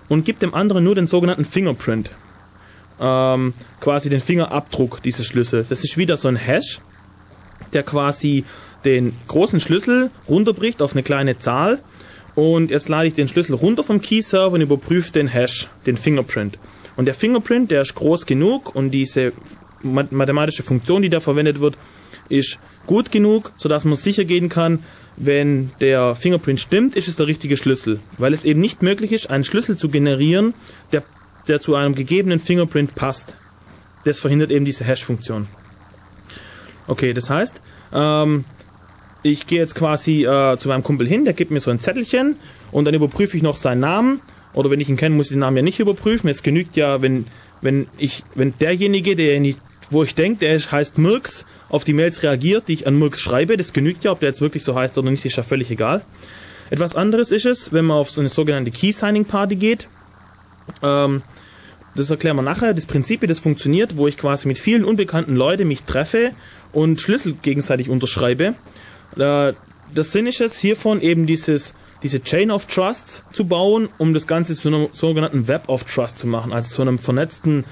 [0.08, 2.10] und gibt dem anderen nur den sogenannten Fingerprint.
[3.00, 5.70] Ähm, quasi den Fingerabdruck dieses Schlüssels.
[5.70, 6.80] Das ist wieder so ein Hash,
[7.72, 8.44] der quasi
[8.84, 11.80] den großen Schlüssel runterbricht auf eine kleine Zahl.
[12.34, 16.58] Und jetzt lade ich den Schlüssel runter vom Key-Server und überprüfe den Hash, den Fingerprint.
[16.96, 19.32] Und der Fingerprint, der ist groß genug und diese
[19.82, 21.76] mathematische Funktion, die da verwendet wird,
[22.28, 24.80] ist gut genug, sodass man sicher gehen kann,
[25.16, 28.00] wenn der Fingerprint stimmt, ist es der richtige Schlüssel.
[28.18, 30.54] Weil es eben nicht möglich ist, einen Schlüssel zu generieren,
[30.90, 31.02] der,
[31.48, 33.34] der zu einem gegebenen Fingerprint passt.
[34.04, 35.48] Das verhindert eben diese Hash-Funktion.
[36.86, 37.60] Okay, das heißt,
[37.92, 38.44] ähm,
[39.22, 42.36] ich gehe jetzt quasi äh, zu meinem Kumpel hin, der gibt mir so ein Zettelchen
[42.70, 44.20] und dann überprüfe ich noch seinen Namen.
[44.54, 46.28] Oder wenn ich ihn kenne, muss ich den Namen ja nicht überprüfen.
[46.28, 47.26] Es genügt ja, wenn,
[47.60, 49.58] wenn ich, wenn derjenige, der nicht,
[49.90, 53.56] wo ich denke, der heißt Mirks, auf die Mails reagiert, die ich an Mirks schreibe.
[53.56, 56.04] Das genügt ja, ob der jetzt wirklich so heißt oder nicht, ist ja völlig egal.
[56.70, 59.88] Etwas anderes ist es, wenn man auf so eine sogenannte Key-Signing-Party geht.
[60.82, 61.22] Ähm,
[61.94, 62.72] das erklären wir nachher.
[62.74, 66.32] Das Prinzip, wie das funktioniert, wo ich quasi mit vielen unbekannten Leuten mich treffe
[66.72, 68.54] und Schlüssel gegenseitig unterschreibe.
[69.16, 74.26] Das Sinn ist es hiervon eben dieses diese Chain of Trusts zu bauen, um das
[74.26, 77.64] Ganze zu einem sogenannten Web of Trust zu machen, also zu einem vernetzten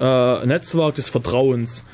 [0.00, 1.84] äh, Netzwerk des Vertrauens.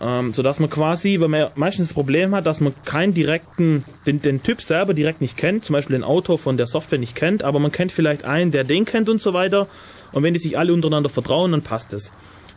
[0.00, 3.84] Ähm, so dass man quasi, wenn man meistens das Problem hat, dass man keinen direkten,
[4.06, 7.16] den, den Typ selber direkt nicht kennt, zum Beispiel den Autor von der Software nicht
[7.16, 9.66] kennt, aber man kennt vielleicht einen, der den kennt und so weiter.
[10.12, 12.12] Und wenn die sich alle untereinander vertrauen, dann passt es.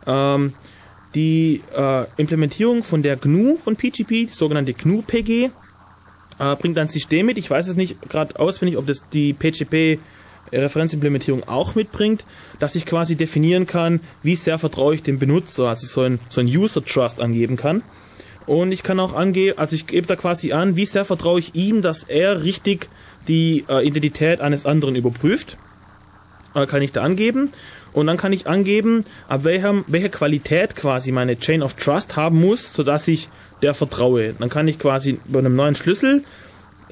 [0.06, 0.54] Ähm,
[1.16, 5.50] die äh, Implementierung von der GNU von PGP, die sogenannte GNU-PG,
[6.42, 7.38] äh, bringt ein System mit.
[7.38, 10.00] Ich weiß es nicht gerade auswendig, ob das die PGP
[10.52, 12.26] Referenzimplementierung auch mitbringt,
[12.58, 16.40] dass ich quasi definieren kann, wie sehr vertraue ich dem Benutzer, also so ein, so
[16.40, 17.82] ein User Trust angeben kann.
[18.44, 21.54] Und ich kann auch angeben, also ich gebe da quasi an, wie sehr vertraue ich
[21.54, 22.88] ihm, dass er richtig
[23.28, 25.56] die äh, Identität eines anderen überprüft.
[26.54, 27.50] Äh, kann ich da angeben.
[27.92, 32.40] Und dann kann ich angeben, ab welcher, welcher Qualität quasi meine Chain of Trust haben
[32.40, 33.28] muss, sodass ich
[33.62, 34.34] der vertraue.
[34.38, 36.24] Dann kann ich quasi bei einem neuen Schlüssel,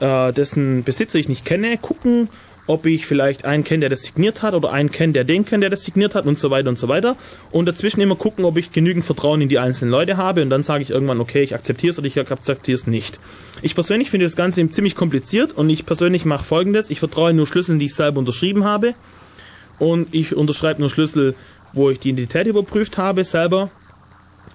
[0.00, 2.28] äh, dessen Besitzer ich nicht kenne, gucken,
[2.66, 5.64] ob ich vielleicht einen kenne, der das signiert hat oder einen kenne, der den kennt,
[5.64, 7.16] der das signiert hat und so weiter und so weiter.
[7.50, 10.62] Und dazwischen immer gucken, ob ich genügend Vertrauen in die einzelnen Leute habe und dann
[10.62, 13.18] sage ich irgendwann, okay, ich akzeptiere es oder ich akzeptiere es nicht.
[13.62, 16.90] Ich persönlich finde das Ganze ziemlich kompliziert und ich persönlich mache folgendes.
[16.90, 18.94] Ich vertraue nur Schlüsseln, die ich selber unterschrieben habe
[19.80, 21.35] und ich unterschreibe nur Schlüssel,
[21.72, 23.70] wo ich die Identität überprüft habe selber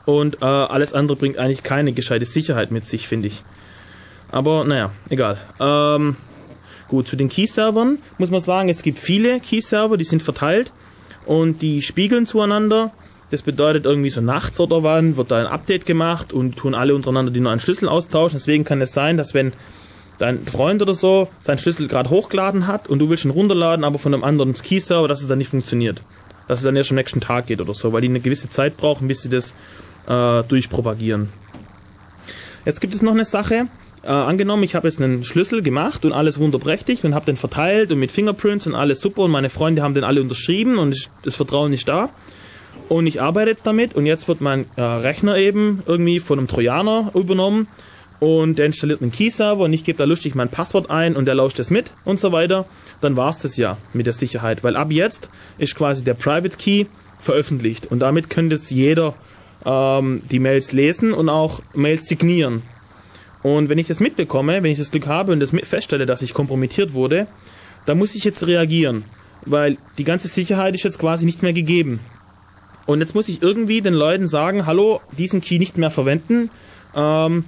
[0.06, 3.44] und äh, alles andere bringt eigentlich keine gescheite Sicherheit mit sich, finde ich.
[4.32, 5.38] Aber naja, egal.
[5.60, 6.16] Ähm,
[6.88, 10.72] gut, zu den Key-Servern muss man sagen, es gibt viele Key-Server, die sind verteilt
[11.26, 12.92] und die spiegeln zueinander.
[13.32, 16.94] Das bedeutet irgendwie so nachts oder wann wird da ein Update gemacht und tun alle
[16.94, 18.38] untereinander die neuen Schlüssel austauschen.
[18.38, 19.54] Deswegen kann es sein, dass wenn
[20.20, 24.00] dein Freund oder so seinen Schlüssel gerade hochgeladen hat und du willst ihn runterladen, aber
[24.00, 26.02] von einem anderen Key-Server, dass es dann nicht funktioniert.
[26.48, 28.78] Dass es dann erst am nächsten Tag geht oder so, weil die eine gewisse Zeit
[28.78, 29.56] brauchen, bis sie das
[30.08, 31.30] äh, durchpropagieren.
[32.66, 33.68] Jetzt gibt es noch eine Sache.
[34.04, 37.92] Äh, angenommen, ich habe jetzt einen Schlüssel gemacht und alles wunderprächtig und habe den verteilt
[37.92, 41.36] und mit Fingerprints und alles super und meine Freunde haben den alle unterschrieben und das
[41.36, 42.10] Vertrauen ist da.
[42.88, 46.48] Und ich arbeite jetzt damit und jetzt wird mein äh, Rechner eben irgendwie von einem
[46.48, 47.68] Trojaner übernommen
[48.20, 51.36] und der installiert einen Key-Server und ich gebe da lustig mein Passwort ein und der
[51.36, 52.66] lauscht es mit und so weiter,
[53.02, 56.86] dann war's das ja mit der Sicherheit, weil ab jetzt ist quasi der Private Key
[57.20, 59.16] veröffentlicht und damit könnte es jeder
[59.66, 62.64] ähm, die Mails lesen und auch Mails signieren.
[63.44, 66.34] Und wenn ich das mitbekomme, wenn ich das Glück habe und das feststelle, dass ich
[66.34, 67.28] kompromittiert wurde,
[67.86, 69.04] dann muss ich jetzt reagieren,
[69.46, 72.00] weil die ganze Sicherheit ist jetzt quasi nicht mehr gegeben.
[72.86, 76.50] Und jetzt muss ich irgendwie den Leuten sagen, hallo, diesen Key nicht mehr verwenden,
[76.96, 77.46] ähm,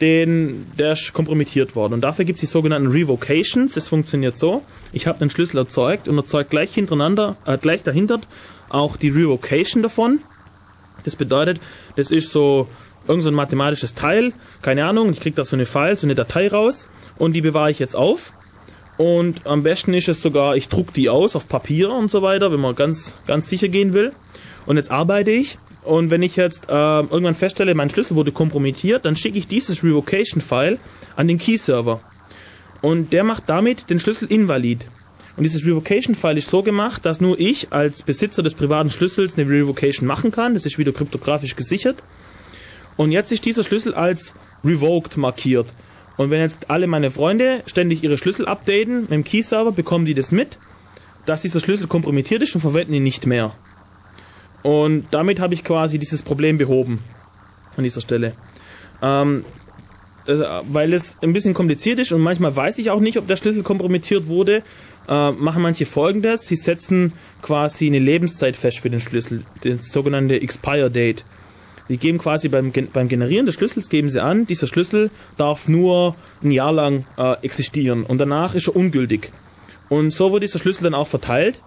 [0.00, 1.94] den, der ist kompromittiert worden.
[1.94, 3.72] Und dafür gibt es die sogenannten Revocations.
[3.74, 4.62] Das funktioniert so.
[4.92, 8.20] Ich habe einen Schlüssel erzeugt und erzeugt gleich hintereinander, äh, gleich dahinter
[8.68, 10.20] auch die Revocation davon.
[11.06, 11.60] Das bedeutet,
[11.96, 12.68] das ist so
[13.08, 16.14] irgend so ein mathematisches Teil, keine Ahnung, ich kriege da so eine File, so eine
[16.14, 16.88] Datei raus
[17.18, 18.32] und die bewahre ich jetzt auf.
[18.98, 22.50] Und am besten ist es sogar, ich druck die aus auf Papier und so weiter,
[22.50, 24.12] wenn man ganz, ganz sicher gehen will.
[24.64, 29.04] Und jetzt arbeite ich und wenn ich jetzt äh, irgendwann feststelle, mein Schlüssel wurde kompromittiert,
[29.04, 30.78] dann schicke ich dieses Revocation-File
[31.14, 32.00] an den Key-Server.
[32.82, 34.86] Und der macht damit den Schlüssel invalid.
[35.36, 39.48] Und dieses Revocation-File ist so gemacht, dass nur ich als Besitzer des privaten Schlüssels eine
[39.48, 40.54] Revocation machen kann.
[40.54, 42.02] Das ist wieder kryptografisch gesichert.
[42.96, 45.66] Und jetzt ist dieser Schlüssel als revoked markiert.
[46.16, 50.14] Und wenn jetzt alle meine Freunde ständig ihre Schlüssel updaten mit dem Key-Server, bekommen die
[50.14, 50.58] das mit,
[51.26, 53.54] dass dieser Schlüssel kompromittiert ist und verwenden ihn nicht mehr.
[54.62, 57.00] Und damit habe ich quasi dieses Problem behoben
[57.76, 58.32] an dieser Stelle.
[59.02, 59.44] Ähm,
[60.26, 63.36] also, weil es ein bisschen kompliziert ist und manchmal weiß ich auch nicht, ob der
[63.36, 64.62] Schlüssel kompromittiert wurde,
[65.08, 66.46] äh, machen manche folgendes.
[66.46, 71.24] Sie setzen quasi eine Lebenszeit fest für den Schlüssel, das sogenannte Expire Date.
[71.88, 76.16] Die geben quasi beim, beim Generieren des Schlüssels, geben sie an, dieser Schlüssel darf nur
[76.42, 79.30] ein Jahr lang äh, existieren und danach ist er ungültig.
[79.88, 81.60] Und so wird dieser Schlüssel dann auch verteilt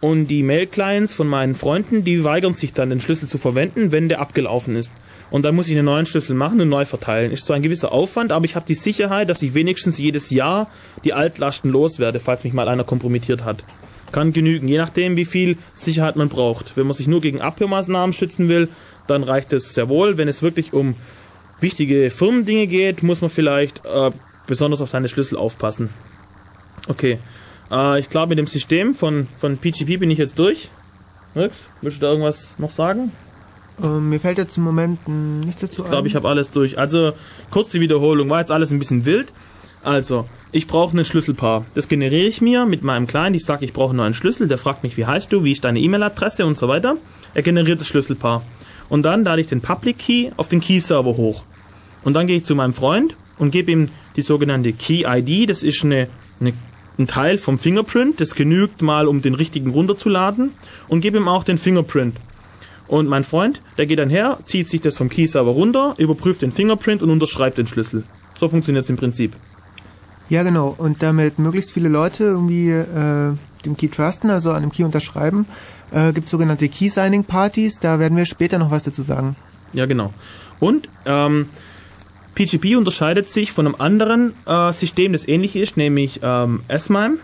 [0.00, 4.08] und die Mail-Clients von meinen Freunden, die weigern sich dann, den Schlüssel zu verwenden, wenn
[4.08, 4.92] der abgelaufen ist.
[5.30, 7.32] Und dann muss ich einen neuen Schlüssel machen und neu verteilen.
[7.32, 10.70] Ist zwar ein gewisser Aufwand, aber ich habe die Sicherheit, dass ich wenigstens jedes Jahr
[11.04, 13.64] die Altlasten loswerde, falls mich mal einer kompromittiert hat.
[14.12, 16.76] Kann genügen, je nachdem, wie viel Sicherheit man braucht.
[16.76, 18.68] Wenn man sich nur gegen Abhörmaßnahmen schützen will,
[19.08, 20.16] dann reicht es sehr wohl.
[20.16, 20.94] Wenn es wirklich um
[21.60, 24.10] wichtige Firmendinge geht, muss man vielleicht äh,
[24.46, 25.90] besonders auf seine Schlüssel aufpassen.
[26.86, 27.18] Okay.
[27.70, 30.70] Äh, ich glaube, mit dem System von, von PGP bin ich jetzt durch.
[31.34, 31.68] Nix?
[31.82, 33.12] Willst du da irgendwas noch sagen?
[33.82, 36.78] Ähm, mir fällt jetzt im Moment nichts dazu Ich glaube, ich habe alles durch.
[36.78, 37.12] Also,
[37.50, 38.30] kurz die Wiederholung.
[38.30, 39.32] War jetzt alles ein bisschen wild.
[39.82, 41.66] Also, ich brauche ein Schlüsselpaar.
[41.74, 43.36] Das generiere ich mir mit meinem Client.
[43.36, 44.48] Ich sage, ich brauche nur einen Schlüssel.
[44.48, 46.96] Der fragt mich, wie heißt du, wie ist deine E-Mail-Adresse und so weiter.
[47.34, 48.42] Er generiert das Schlüsselpaar.
[48.88, 51.44] Und dann lade ich den Public Key auf den Key-Server hoch.
[52.04, 55.50] Und dann gehe ich zu meinem Freund und gebe ihm die sogenannte Key-ID.
[55.50, 56.08] Das ist eine,
[56.40, 56.54] eine
[56.98, 60.52] ein Teil vom Fingerprint, das genügt mal, um den richtigen runterzuladen
[60.88, 62.16] und gebe ihm auch den Fingerprint.
[62.88, 66.52] Und mein Freund, der geht dann her, zieht sich das vom Key-Server runter, überprüft den
[66.52, 68.04] Fingerprint und unterschreibt den Schlüssel.
[68.38, 69.34] So funktioniert es im Prinzip.
[70.28, 70.74] Ja, genau.
[70.76, 73.34] Und damit möglichst viele Leute irgendwie äh,
[73.64, 75.46] dem Key trusten, also an dem Key unterschreiben,
[75.90, 77.80] äh, gibt sogenannte Key-Signing-Partys.
[77.80, 79.36] Da werden wir später noch was dazu sagen.
[79.72, 80.12] Ja, genau.
[80.58, 81.48] Und ähm,
[82.34, 87.18] PGP unterscheidet sich von einem anderen äh, System, das ähnlich ist, nämlich ähm, S-MIME.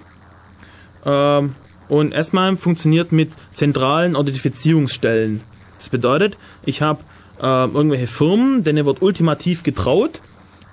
[1.05, 1.55] Ähm,
[1.89, 5.43] und S-MIME funktioniert mit zentralen Authentifizierungsstellen.
[5.83, 7.01] Das bedeutet, ich habe
[7.41, 10.21] äh, irgendwelche Firmen, denen wird ultimativ getraut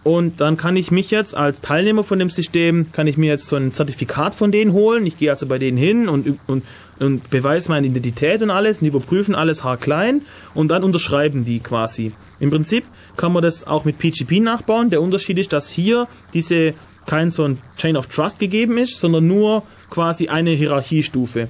[0.03, 3.47] und dann kann ich mich jetzt als Teilnehmer von dem System, kann ich mir jetzt
[3.47, 5.07] so ein Zertifikat von denen holen.
[5.07, 6.63] Ich gehe also bei denen hin und, und,
[6.99, 10.21] und beweise meine Identität und alles und überprüfen alles haarklein
[10.53, 12.11] und dann unterschreiben die quasi.
[12.39, 12.85] Im Prinzip
[13.17, 14.91] kann man das auch mit PGP nachbauen.
[14.91, 16.75] Der Unterschied ist, dass hier diese
[17.07, 21.47] kein so ein Chain of Trust gegeben ist, sondern nur quasi eine Hierarchiestufe.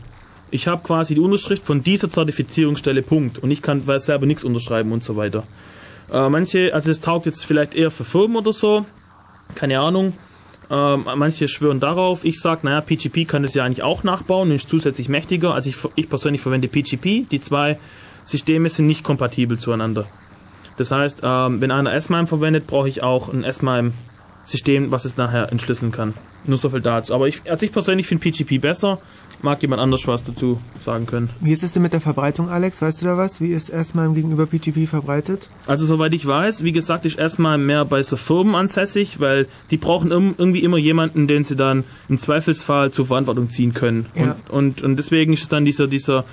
[0.51, 4.91] Ich habe quasi die Unterschrift von dieser Zertifizierungsstelle Punkt und ich kann selber nichts unterschreiben
[4.91, 5.43] und so weiter.
[6.11, 8.85] Äh, manche, also es taugt jetzt vielleicht eher für Firmen oder so,
[9.55, 10.13] keine Ahnung.
[10.69, 12.23] Äh, manche schwören darauf.
[12.25, 15.53] Ich sage, naja, PGP kann das ja eigentlich auch nachbauen und ist zusätzlich mächtiger.
[15.53, 17.27] Also ich, ich persönlich verwende PGP.
[17.29, 17.79] Die zwei
[18.25, 20.07] Systeme sind nicht kompatibel zueinander.
[20.77, 25.51] Das heißt, ähm, wenn einer S-MIME verwendet, brauche ich auch ein S-MIME-System, was es nachher
[25.51, 26.13] entschlüsseln kann.
[26.45, 27.13] Nur so viel dazu.
[27.13, 28.99] Aber ich, also ich persönlich finde PGP besser.
[29.41, 31.29] Mag jemand anders was dazu sagen können?
[31.39, 32.81] Wie ist es denn mit der Verbreitung, Alex?
[32.81, 33.39] Weißt du da was?
[33.39, 35.49] Wie ist S-MIME gegenüber PGP verbreitet?
[35.65, 39.77] Also soweit ich weiß, wie gesagt, ist S-MIME mehr bei so Firmen ansässig, weil die
[39.77, 44.07] brauchen irgendwie immer jemanden, den sie dann im Zweifelsfall zur Verantwortung ziehen können.
[44.13, 44.35] Ja.
[44.49, 46.25] Und, und, und deswegen ist es dann dieser, dieser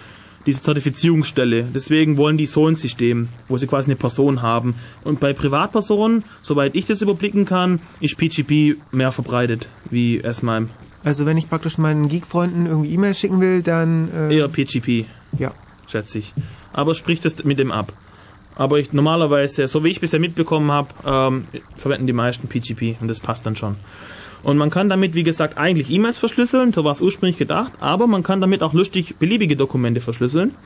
[0.47, 1.65] diese Zertifizierungsstelle.
[1.75, 4.77] Deswegen wollen die so ein System, wo sie quasi eine Person haben.
[5.03, 10.69] Und bei Privatpersonen, soweit ich das überblicken kann, ist PGP mehr verbreitet wie S-MIME.
[11.07, 14.11] Also wenn ich praktisch meinen Geek-Freunden irgendwie E-Mail schicken will, dann...
[14.13, 15.05] Äh, Eher PGP.
[15.39, 15.53] Ja.
[15.87, 16.35] Schätze ich.
[16.73, 17.93] Aber spricht das mit dem ab.
[18.57, 21.47] Aber ich normalerweise, so wie ich bisher mitbekommen habe, ähm,
[21.77, 23.77] verwenden die meisten PGP und das passt dann schon.
[24.43, 28.09] Und man kann damit, wie gesagt, eigentlich E-Mails verschlüsseln, so war es ursprünglich gedacht, aber
[28.09, 30.57] man kann damit auch lustig beliebige Dokumente verschlüsseln.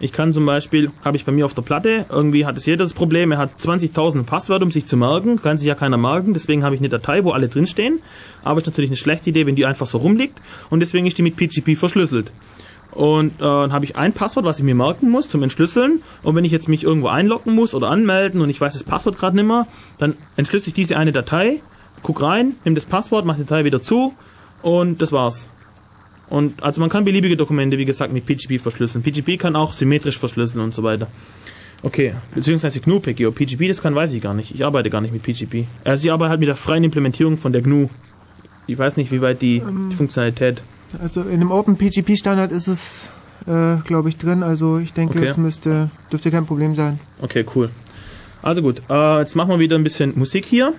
[0.00, 2.78] Ich kann zum Beispiel, habe ich bei mir auf der Platte, irgendwie hat es jeder
[2.78, 6.34] das Problem, er hat 20.000 Passwörter, um sich zu merken, kann sich ja keiner merken,
[6.34, 8.00] deswegen habe ich eine Datei, wo alle drinstehen,
[8.42, 11.22] aber ist natürlich eine schlechte Idee, wenn die einfach so rumliegt und deswegen ist die
[11.22, 12.32] mit PGP verschlüsselt.
[12.90, 16.02] Und äh, dann habe ich ein Passwort, was ich mir merken muss zum Entschlüsseln.
[16.22, 19.18] Und wenn ich jetzt mich irgendwo einloggen muss oder anmelden und ich weiß das Passwort
[19.18, 19.66] gerade nicht mehr,
[19.98, 21.60] dann entschlüssel ich diese eine Datei,
[22.02, 24.14] guck rein, nimm das Passwort, mach die Datei wieder zu
[24.62, 25.48] und das war's.
[26.34, 29.04] Und also man kann beliebige Dokumente, wie gesagt, mit PGP verschlüsseln.
[29.04, 31.06] PGP kann auch symmetrisch verschlüsseln und so weiter.
[31.80, 33.28] Okay, beziehungsweise GNU PGP.
[33.28, 34.52] Ob PGP das kann, weiß ich gar nicht.
[34.52, 35.66] Ich arbeite gar nicht mit PGP.
[35.84, 37.88] Also ich arbeite halt mit der freien Implementierung von der GNU.
[38.66, 39.62] Ich weiß nicht, wie weit die,
[39.92, 40.60] die Funktionalität.
[41.00, 43.10] Also in dem Open PGP Standard ist es,
[43.46, 44.42] äh, glaube ich, drin.
[44.42, 45.28] Also ich denke, Okay.
[45.28, 46.98] es müsste, dürfte kein Problem sein.
[47.20, 47.70] Okay, cool.
[48.42, 50.72] Also gut, äh, jetzt machen wir wieder ein bisschen Musik hier.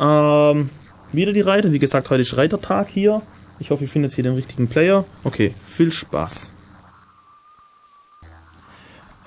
[0.00, 0.70] Ähm,
[1.12, 1.70] wieder die Reiter.
[1.70, 3.22] Wie gesagt, heute ist Reitertag hier.
[3.60, 5.04] Ich hoffe, ich finde jetzt hier den richtigen Player.
[5.22, 6.50] Okay, viel Spaß.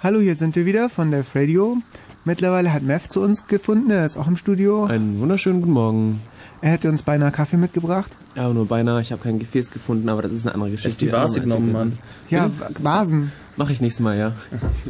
[0.02, 1.78] Hallo, hier sind wir wieder von der Radio.
[2.26, 4.86] Mittlerweile hat Mev zu uns gefunden, er ist auch im Studio.
[4.86, 6.22] Einen wunderschönen guten Morgen.
[6.62, 8.18] Er hätte uns beinahe Kaffee mitgebracht.
[8.36, 9.02] Ja, nur beinahe.
[9.02, 11.06] Ich habe kein Gefäß gefunden, aber das ist eine andere Geschichte.
[11.06, 11.98] die Vase genommen, Mann.
[12.30, 12.50] Ja,
[12.82, 13.32] Vasen.
[13.56, 14.34] Mache ich nächstes Mal, ja.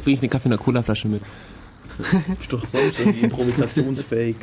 [0.03, 1.21] Bringe ich den Kaffee in einer Colaflasche mit.
[2.39, 4.37] Ist doch sonst irgendwie improvisationsfähig.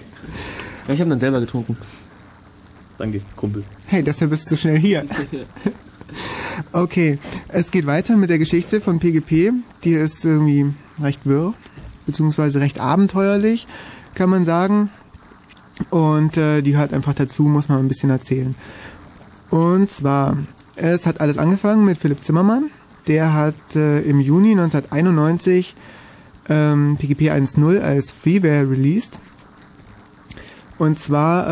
[0.86, 1.78] Ja, ich habe dann selber getrunken.
[3.00, 3.64] Danke, Kumpel.
[3.86, 5.06] Hey, deshalb bist du schnell hier.
[6.72, 9.52] Okay, es geht weiter mit der Geschichte von PGP.
[9.84, 11.54] Die ist irgendwie recht wirr,
[12.04, 13.68] beziehungsweise recht abenteuerlich,
[14.14, 14.90] kann man sagen.
[15.90, 18.56] Und äh, die hört einfach dazu, muss man ein bisschen erzählen.
[19.50, 20.36] Und zwar,
[20.74, 22.70] es hat alles angefangen mit Philipp Zimmermann.
[23.06, 25.76] Der hat äh, im Juni 1991
[26.48, 29.20] ähm, PGP 1.0 als Freeware released.
[30.80, 31.50] Und zwar äh,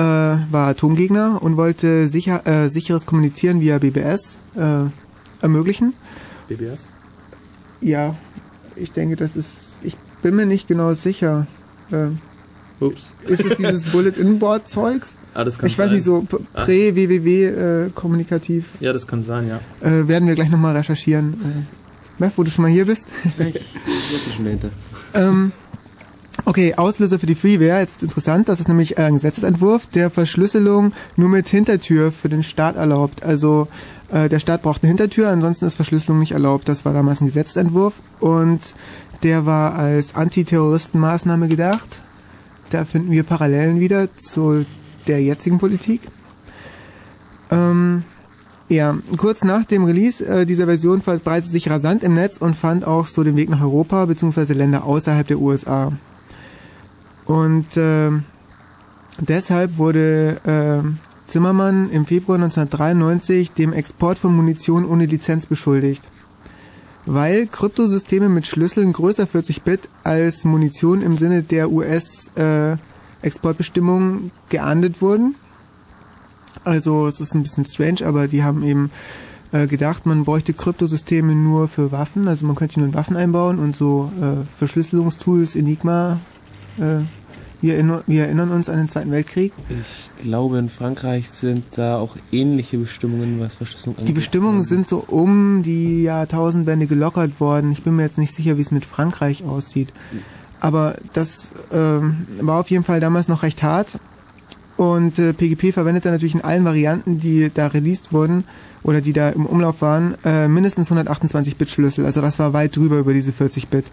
[0.51, 4.85] war er Atomgegner und wollte sicher, äh, sicheres Kommunizieren via BBS äh,
[5.43, 5.93] ermöglichen.
[6.49, 6.89] BBS?
[7.83, 8.17] Ja,
[8.75, 9.55] ich denke, das ist.
[9.83, 11.47] Ich bin mir nicht genau sicher.
[11.93, 12.07] Äh,
[12.83, 13.13] Ups.
[13.27, 15.17] ist es dieses Bullet-in-Board-Zeugs?
[15.35, 15.97] Ah, das kann Ich weiß sein.
[15.97, 18.77] nicht, so p- prä-WWW-kommunikativ.
[18.81, 19.61] Ja, das kann sein, ja.
[19.87, 21.35] Äh, werden wir gleich nochmal recherchieren.
[21.35, 21.65] Äh,
[22.23, 23.07] Mev, wo du schon mal hier bist.
[23.39, 23.55] Ich
[24.13, 24.71] wusste schon dahinter.
[25.15, 25.53] Ähm,
[26.49, 27.81] okay, Auslöser für die Freeware.
[27.81, 28.49] Jetzt wird's interessant.
[28.49, 33.23] Das ist nämlich ein Gesetzesentwurf, der Verschlüsselung nur mit Hintertür für den Staat erlaubt.
[33.23, 33.69] Also
[34.11, 36.67] äh, der Staat braucht eine Hintertür, ansonsten ist Verschlüsselung nicht erlaubt.
[36.69, 38.61] Das war damals ein Gesetzesentwurf und
[39.23, 42.01] der war als Antiterroristenmaßnahme gedacht.
[42.71, 44.65] Da finden wir Parallelen wieder zu
[45.07, 46.01] der jetzigen Politik.
[47.51, 48.05] Ähm,
[48.71, 52.87] ja, kurz nach dem Release äh, dieser Version verbreitete sich rasant im Netz und fand
[52.87, 54.55] auch so den Weg nach Europa bzw.
[54.55, 55.93] Länder außerhalb der USA.
[57.29, 58.11] Und äh,
[59.21, 60.83] deshalb wurde äh,
[61.29, 66.11] Zimmermann im Februar 1993 dem Export von Munition ohne Lizenz beschuldigt.
[67.05, 75.35] Weil Kryptosysteme mit Schlüsseln größer 40 Bit als Munition im Sinne der US-Exportbestimmungen geahndet wurden.
[76.65, 78.91] Also es ist ein bisschen strange, aber die haben eben
[79.53, 83.59] äh, gedacht, man bräuchte Kryptosysteme nur für Waffen, also man könnte nur in Waffen einbauen
[83.59, 86.21] und so äh, Verschlüsselungstools, Enigma.
[86.79, 87.01] Äh,
[87.61, 89.53] wir, erinner wir erinnern uns an den Zweiten Weltkrieg.
[89.69, 94.09] Ich glaube, in Frankreich sind da auch ähnliche Bestimmungen, was Verschlüsselung angeht.
[94.09, 97.73] Die Bestimmungen sind so um die Jahrtausendwende gelockert worden.
[97.73, 99.93] Ich bin mir jetzt nicht sicher, wie es mit Frankreich aussieht.
[100.61, 103.99] Aber das ähm, war auf jeden Fall damals noch recht hart.
[104.77, 108.45] Und äh, PGP verwendet dann natürlich in allen Varianten, die da released wurden
[108.85, 112.05] oder die da im Umlauf waren, äh, mindestens 128-Bit-Schlüssel.
[112.05, 113.91] Also das war weit drüber über diese 40-Bit.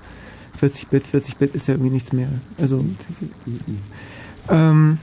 [0.61, 2.29] 40-Bit, 40-Bit ist ja irgendwie nichts mehr.
[2.57, 2.83] Also
[4.49, 4.97] ähm,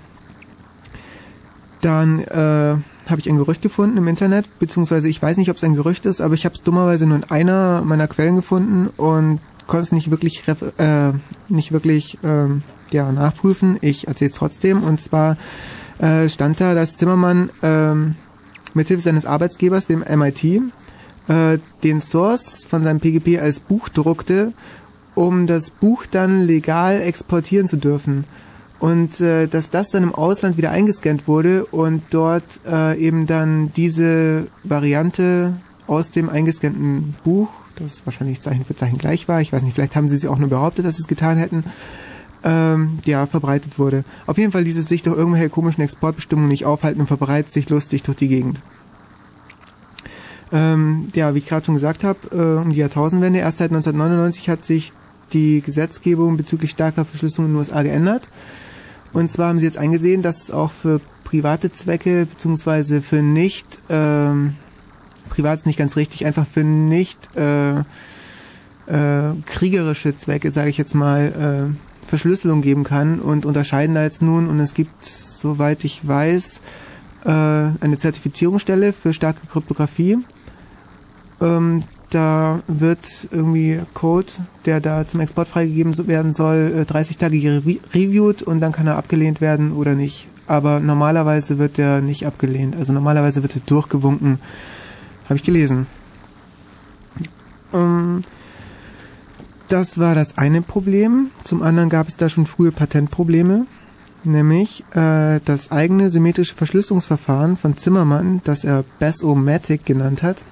[1.80, 2.76] dann äh,
[3.08, 6.06] habe ich ein Gerücht gefunden im Internet, beziehungsweise ich weiß nicht, ob es ein Gerücht
[6.06, 9.92] ist, aber ich habe es dummerweise nur in einer meiner Quellen gefunden und konnte es
[9.92, 10.44] nicht wirklich
[10.78, 11.12] äh,
[11.48, 13.78] nicht wirklich ähm, ja, nachprüfen.
[13.80, 14.82] Ich erzähle es trotzdem.
[14.82, 15.36] Und zwar
[15.98, 18.14] äh, stand da, dass Zimmermann ähm,
[18.74, 20.44] mithilfe seines Arbeitsgebers, dem MIT,
[21.28, 24.52] äh, den Source von seinem PGP als Buch druckte,
[25.14, 28.24] um das Buch dann legal exportieren zu dürfen.
[28.78, 33.72] Und äh, dass das dann im Ausland wieder eingescannt wurde und dort äh, eben dann
[33.72, 35.56] diese Variante
[35.86, 39.94] aus dem eingescannten Buch, das wahrscheinlich Zeichen für Zeichen gleich war, ich weiß nicht, vielleicht
[39.94, 41.64] haben sie sie auch nur behauptet, dass sie es getan hätten,
[42.42, 44.04] ähm, ja, verbreitet wurde.
[44.26, 47.68] Auf jeden Fall ließ es sich durch irgendwelche komischen Exportbestimmungen nicht aufhalten und verbreitet sich
[47.68, 48.62] lustig durch die Gegend.
[50.50, 54.48] Ähm, ja, wie ich gerade schon gesagt habe, äh, um die Jahrtausendwende, erst seit 1999
[54.48, 54.92] hat sich
[55.32, 58.28] die Gesetzgebung bezüglich starker Verschlüsselung in den USA geändert.
[59.12, 63.78] Und zwar haben sie jetzt eingesehen, dass es auch für private Zwecke, beziehungsweise für nicht,
[63.88, 64.54] ähm,
[65.28, 67.80] privat ist nicht ganz richtig, einfach für nicht äh,
[68.86, 74.22] äh, kriegerische Zwecke, sage ich jetzt mal, äh, Verschlüsselung geben kann und unterscheiden da jetzt
[74.22, 76.60] nun und es gibt, soweit ich weiß,
[77.24, 80.18] äh, eine Zertifizierungsstelle für starke Kryptographie.
[81.40, 81.80] Ähm,
[82.14, 84.26] da wird irgendwie Code,
[84.64, 88.86] der da zum Export freigegeben werden soll, äh, 30 Tage re reviewed und dann kann
[88.86, 90.28] er abgelehnt werden oder nicht.
[90.46, 92.76] Aber normalerweise wird der nicht abgelehnt.
[92.76, 94.38] Also normalerweise wird er durchgewunken.
[95.24, 95.86] Habe ich gelesen.
[97.72, 98.22] Ähm,
[99.68, 101.30] das war das eine Problem.
[101.44, 103.66] Zum anderen gab es da schon frühe Patentprobleme.
[104.24, 110.44] Nämlich äh, das eigene symmetrische Verschlüsselungsverfahren von Zimmermann, das er Bass-O-Matic genannt hat.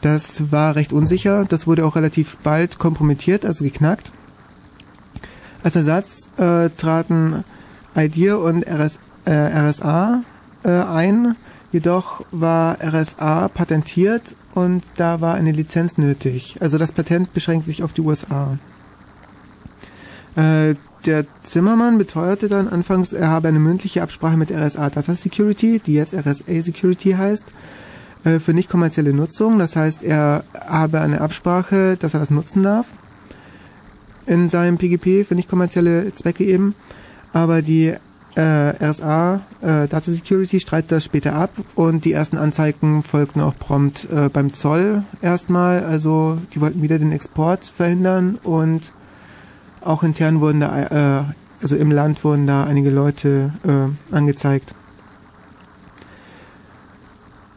[0.00, 1.44] Das war recht unsicher.
[1.48, 4.12] Das wurde auch relativ bald kompromittiert, also geknackt.
[5.62, 7.44] Als Ersatz äh, traten
[7.96, 10.22] IDEA und RS, äh, RSA
[10.64, 11.36] äh, ein.
[11.72, 16.56] Jedoch war RSA patentiert und da war eine Lizenz nötig.
[16.60, 18.58] Also das Patent beschränkt sich auf die USA.
[20.36, 25.80] Äh, der Zimmermann beteuerte dann anfangs, er habe eine mündliche Absprache mit RSA Data Security,
[25.84, 27.44] die jetzt RSA Security heißt,
[28.40, 29.58] für nicht kommerzielle Nutzung.
[29.58, 32.86] Das heißt, er habe eine Absprache, dass er das nutzen darf
[34.26, 36.74] in seinem PGP für nicht kommerzielle Zwecke eben.
[37.32, 37.94] Aber die
[38.34, 38.40] äh,
[38.84, 44.08] RSA äh, Data Security streitet das später ab und die ersten Anzeigen folgten auch prompt
[44.10, 45.84] äh, beim Zoll erstmal.
[45.84, 48.92] Also die wollten wieder den Export verhindern und
[49.80, 51.24] auch intern wurden da, äh,
[51.62, 54.74] also im Land wurden da einige Leute äh, angezeigt.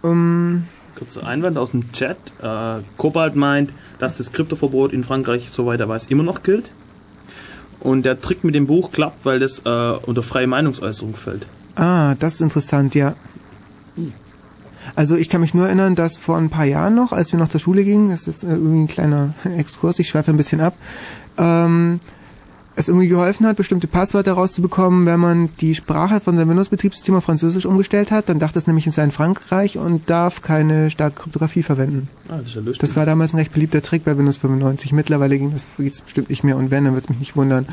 [0.02, 0.64] Um,
[0.96, 2.18] Kurzer Einwand aus dem Chat.
[2.42, 6.72] Äh, Kobalt meint, dass das Kryptoverbot in Frankreich, soweit er weiß, immer noch gilt.
[7.80, 9.70] Und der Trick mit dem Buch klappt, weil das äh,
[10.06, 11.48] unter freie Meinungsäußerung fällt.
[11.76, 13.16] ah, das ist interessant, ja.
[14.96, 17.48] Also ich kann mich nur erinnern, dass vor ein paar Jahren noch, als wir noch
[17.48, 20.60] zur Schule gingen, das ist jetzt äh, irgendwie ein kleiner Exkurs, ich schweife ein bisschen
[20.60, 20.74] ab,
[21.38, 22.00] ähm,
[22.80, 27.26] es irgendwie geholfen hat, bestimmte Passwörter rauszubekommen, wenn man die Sprache von seinem Windows-Betriebssystem auf
[27.26, 31.22] Französisch umgestellt hat, dann dachte es nämlich, es sei in Frankreich und darf keine starke
[31.22, 32.08] Kryptographie verwenden.
[32.30, 32.80] Ah, das ist ja lustig.
[32.80, 34.94] Das war damals ein recht beliebter Trick bei Windows 95.
[34.94, 37.68] Mittlerweile ging das geht's bestimmt nicht mehr und wenn, dann wird's mich nicht wundern.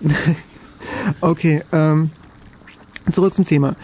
[1.20, 2.10] okay, ähm,
[3.12, 3.76] zurück zum Thema.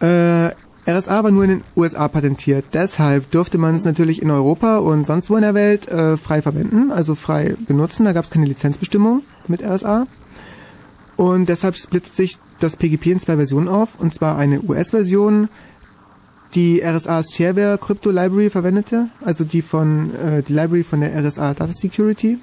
[0.00, 0.52] Äh,
[0.88, 2.64] RSA war nur in den USA patentiert.
[2.72, 6.40] Deshalb durfte man es natürlich in Europa und sonst wo in der Welt äh, frei
[6.40, 8.04] verwenden, also frei benutzen.
[8.04, 10.06] Da gab es keine Lizenzbestimmung mit RSA.
[11.16, 13.98] Und deshalb splittet sich das PGP in zwei Versionen auf.
[13.98, 15.48] Und zwar eine US-Version,
[16.54, 21.54] die RSA's Shareware Crypto Library verwendete, also die von äh, die Library von der RSA
[21.54, 22.38] Data Security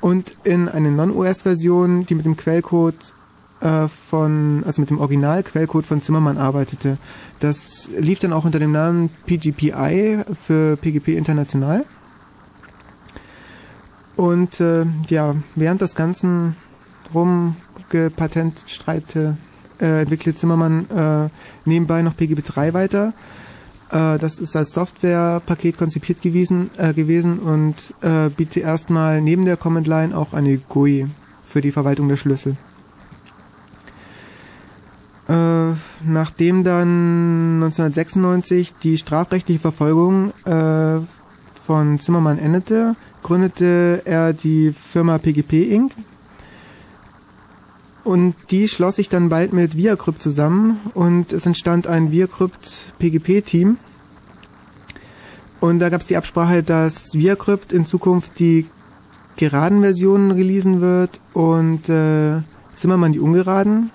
[0.00, 3.14] und in eine Non-US-Version, die mit dem Quellcode
[3.60, 6.98] äh, von, also mit dem Original-Quellcode von Zimmermann arbeitete.
[7.40, 11.84] Das lief dann auch unter dem Namen PGPI für PGP International.
[14.16, 16.56] Und äh, ja, während des ganzen
[17.12, 19.36] Rumgepatentstreite
[19.80, 21.28] äh, entwickelte Zimmermann äh,
[21.64, 23.12] nebenbei noch PGP 3 weiter.
[23.90, 29.56] Äh, das ist als Softwarepaket konzipiert gewesen, äh, gewesen und äh, bietet erstmal neben der
[29.56, 31.06] Command Line auch eine GUI
[31.42, 32.56] für die Verwaltung der Schlüssel.
[35.28, 35.72] Äh,
[36.04, 41.00] nachdem dann 1996 die strafrechtliche Verfolgung äh,
[41.64, 42.94] von Zimmermann endete,
[43.24, 45.92] gründete er die Firma PGP Inc.
[48.04, 53.78] Und die schloss sich dann bald mit ViaCrypt zusammen und es entstand ein ViaCrypt PGP-Team.
[55.58, 58.66] Und da gab es die Absprache, dass ViaCrypt in Zukunft die
[59.36, 62.42] geraden Versionen releasen wird und äh,
[62.76, 63.90] Zimmermann die ungeraden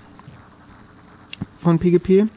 [1.55, 2.27] von PGP.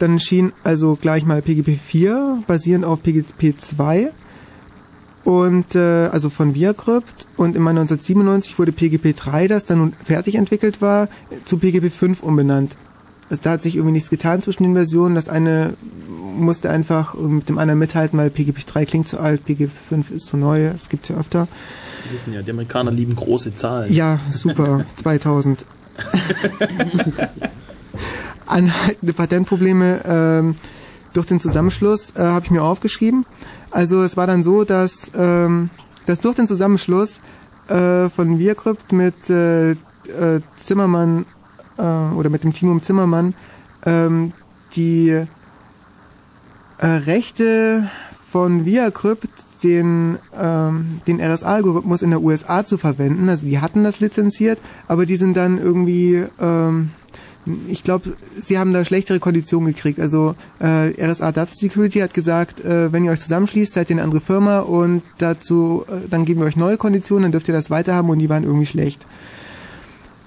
[0.00, 4.10] Dann erschien also gleich mal PGP 4, basierend auf PGP 2
[5.24, 9.92] und äh, also von ViaCrypt und im Mai 1997 wurde PGP 3, das dann nun
[10.02, 11.08] fertig entwickelt war,
[11.44, 12.76] zu PGP 5 umbenannt.
[13.30, 15.14] Also da hat sich irgendwie nichts getan zwischen den Versionen.
[15.14, 15.74] Das eine
[16.08, 20.26] musste einfach mit dem anderen mithalten, weil PGP 3 klingt zu alt, PGP 5 ist
[20.26, 21.48] zu neu, das gibt's ja öfter.
[22.04, 23.92] Wir wissen ja, die Amerikaner lieben große Zahlen.
[23.92, 25.66] Ja, super, 2000.
[28.46, 30.54] Anhaltende Patentprobleme ähm,
[31.12, 33.26] durch den Zusammenschluss äh, habe ich mir aufgeschrieben.
[33.70, 35.70] Also es war dann so, dass, ähm,
[36.06, 37.20] dass durch den Zusammenschluss
[37.68, 39.76] äh, von ViaCrypt mit äh, äh,
[40.56, 41.26] Zimmermann
[41.76, 43.34] äh, oder mit dem Team um Zimmermann
[43.84, 44.32] ähm,
[44.74, 45.10] die
[46.78, 47.88] äh, Rechte
[48.30, 49.30] von ViaCrypt
[49.62, 53.28] den, ähm, den RSA-Algorithmus in der USA zu verwenden.
[53.28, 56.90] Also die hatten das lizenziert, aber die sind dann irgendwie, ähm,
[57.68, 60.00] ich glaube, sie haben da schlechtere Konditionen gekriegt.
[60.00, 64.02] Also äh, RSA Data Security hat gesagt, äh, wenn ihr euch zusammenschließt, seid ihr eine
[64.02, 67.70] andere Firma und dazu, äh, dann geben wir euch neue Konditionen, dann dürft ihr das
[67.70, 69.06] weiterhaben und die waren irgendwie schlecht.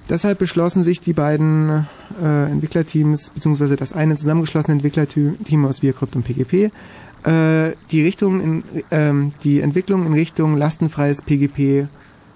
[0.10, 1.88] Deshalb beschlossen sich die beiden
[2.22, 6.72] äh, Entwicklerteams, beziehungsweise das eine zusammengeschlossene Entwicklerteam aus ViaCrypt und PGP,
[7.24, 11.88] äh, die Richtung, in, ähm, die Entwicklung in Richtung lastenfreies PGP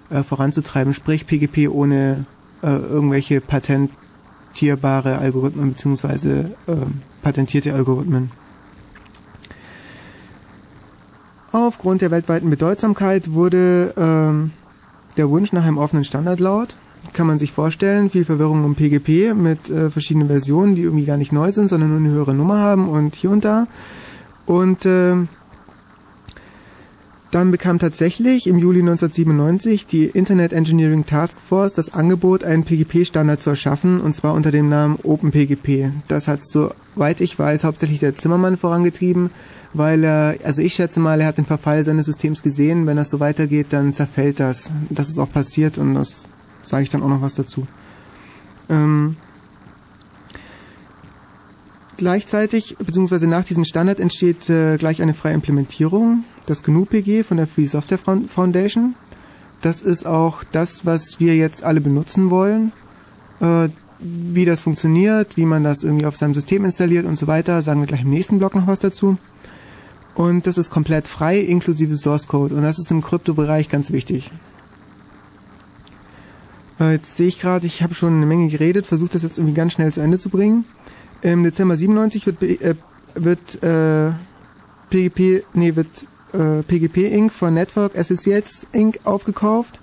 [0.08, 2.24] äh, voranzutreiben, sprich PGP ohne
[2.62, 3.40] äh, irgendwelche
[4.56, 6.76] patentierbare Algorithmen beziehungsweise äh,
[7.22, 8.30] patentierte Algorithmen.
[11.52, 14.52] Aufgrund der weltweiten Bedeutsamkeit wurde ähm,
[15.16, 16.76] der Wunsch nach einem offenen Standard laut.
[17.12, 21.16] Kann man sich vorstellen, viel Verwirrung um PGP mit äh, verschiedenen Versionen, die irgendwie gar
[21.16, 23.66] nicht neu sind, sondern nur eine höhere Nummer haben und hier und da.
[24.44, 25.14] Und äh,
[27.30, 33.42] dann bekam tatsächlich im Juli 1997 die Internet Engineering Task Force das Angebot, einen PGP-Standard
[33.42, 35.90] zu erschaffen, und zwar unter dem Namen OpenPGP.
[36.06, 39.30] Das hat, soweit ich weiß, hauptsächlich der Zimmermann vorangetrieben,
[39.72, 42.86] weil er, also ich schätze mal, er hat den Verfall seines Systems gesehen.
[42.86, 44.70] Wenn das so weitergeht, dann zerfällt das.
[44.88, 46.28] Das ist auch passiert und das
[46.62, 47.66] sage ich dann auch noch was dazu.
[48.68, 49.16] Ähm,
[51.96, 57.46] gleichzeitig, beziehungsweise nach diesem Standard entsteht äh, gleich eine freie Implementierung, das GNU-PG von der
[57.46, 58.94] Free Software Foundation.
[59.62, 62.72] Das ist auch das, was wir jetzt alle benutzen wollen.
[63.40, 63.68] Äh,
[63.98, 67.80] wie das funktioniert, wie man das irgendwie auf seinem System installiert und so weiter, sagen
[67.80, 69.16] wir gleich im nächsten Blog noch was dazu.
[70.14, 72.54] Und das ist komplett frei, inklusive Source Code.
[72.54, 74.30] Und das ist im Kryptobereich ganz wichtig.
[76.80, 79.54] Äh, jetzt sehe ich gerade, ich habe schon eine Menge geredet, versuche das jetzt irgendwie
[79.54, 80.64] ganz schnell zu Ende zu bringen.
[81.22, 82.74] Im Dezember 97 wird, äh,
[83.14, 84.12] wird äh,
[84.90, 87.32] PGP, nee, wird äh, PGP Inc.
[87.32, 89.00] von Network Associates Inc.
[89.04, 89.80] aufgekauft.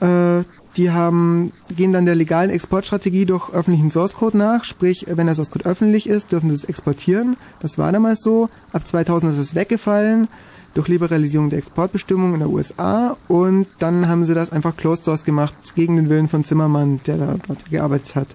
[0.00, 0.42] Äh,
[0.76, 5.34] die haben, gehen dann der legalen Exportstrategie durch öffentlichen Source Code nach, sprich, wenn der
[5.34, 7.36] Source Code öffentlich ist, dürfen sie es exportieren.
[7.60, 8.48] Das war damals so.
[8.72, 10.28] Ab 2000 ist es weggefallen
[10.72, 15.24] durch Liberalisierung der Exportbestimmungen in der USA und dann haben sie das einfach Closed Source
[15.24, 18.28] gemacht gegen den Willen von Zimmermann, der da dort gearbeitet hat.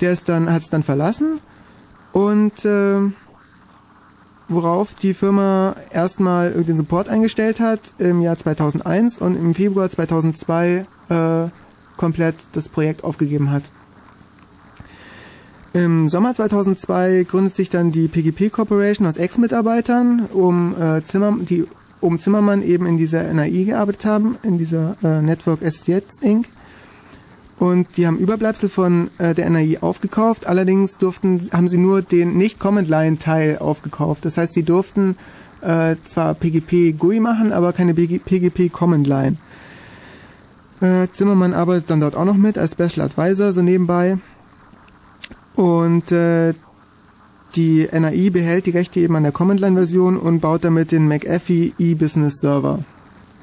[0.00, 1.40] Der ist dann, hat es dann verlassen
[2.12, 3.12] und äh,
[4.48, 10.86] worauf die Firma erstmal den Support eingestellt hat im Jahr 2001 und im Februar 2002
[11.08, 11.48] äh,
[11.96, 13.70] komplett das Projekt aufgegeben hat.
[15.72, 21.64] Im Sommer 2002 gründet sich dann die PGP Corporation aus Ex-Mitarbeitern, um, äh, Zimmer, die
[22.00, 26.48] um Zimmermann eben in dieser NAI gearbeitet haben, in dieser äh, Network SZ Inc.
[27.60, 30.46] Und die haben Überbleibsel von äh, der NAI aufgekauft.
[30.46, 34.24] Allerdings durften, haben sie nur den Nicht-Command-Line-Teil aufgekauft.
[34.24, 35.16] Das heißt, sie durften
[35.60, 39.36] äh, zwar PGP GUI machen, aber keine PGP Command Line.
[40.80, 44.16] Äh, Zimmermann arbeitet dann dort auch noch mit als Special Advisor, so nebenbei.
[45.54, 46.54] Und äh,
[47.56, 52.40] die NAI behält die Rechte eben an der Command-Line-Version und baut damit den McAfee E-Business
[52.40, 52.78] Server.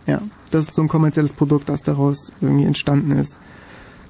[0.07, 3.37] Ja, das ist so ein kommerzielles Produkt, das daraus irgendwie entstanden ist.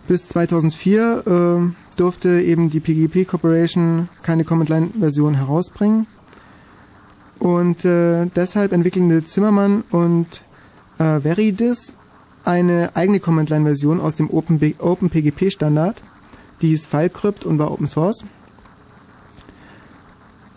[0.08, 6.08] Bis 2004 äh, durfte eben die PGP Corporation keine Command-Line-Version herausbringen.
[7.39, 10.43] Und äh, deshalb entwickeln Zimmermann und
[10.97, 11.93] äh, Veridis
[12.45, 16.03] eine eigene Command-Line-Version aus dem OpenPGP-Standard.
[16.62, 18.24] Die hieß FileCrypt und war Open Source.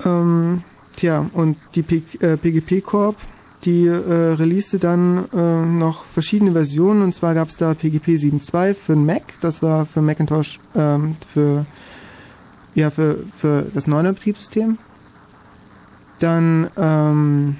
[0.04, 0.62] Ähm,
[0.96, 3.16] tja, und die P äh, PGP Corp,
[3.64, 8.74] die äh, releaste dann äh, noch verschiedene Versionen und zwar gab es da PGP 7.2
[8.74, 11.66] für den Mac, das war für Macintosh ähm, für
[12.74, 14.78] ja für für das neue Betriebssystem.
[16.20, 17.56] Dann ähm,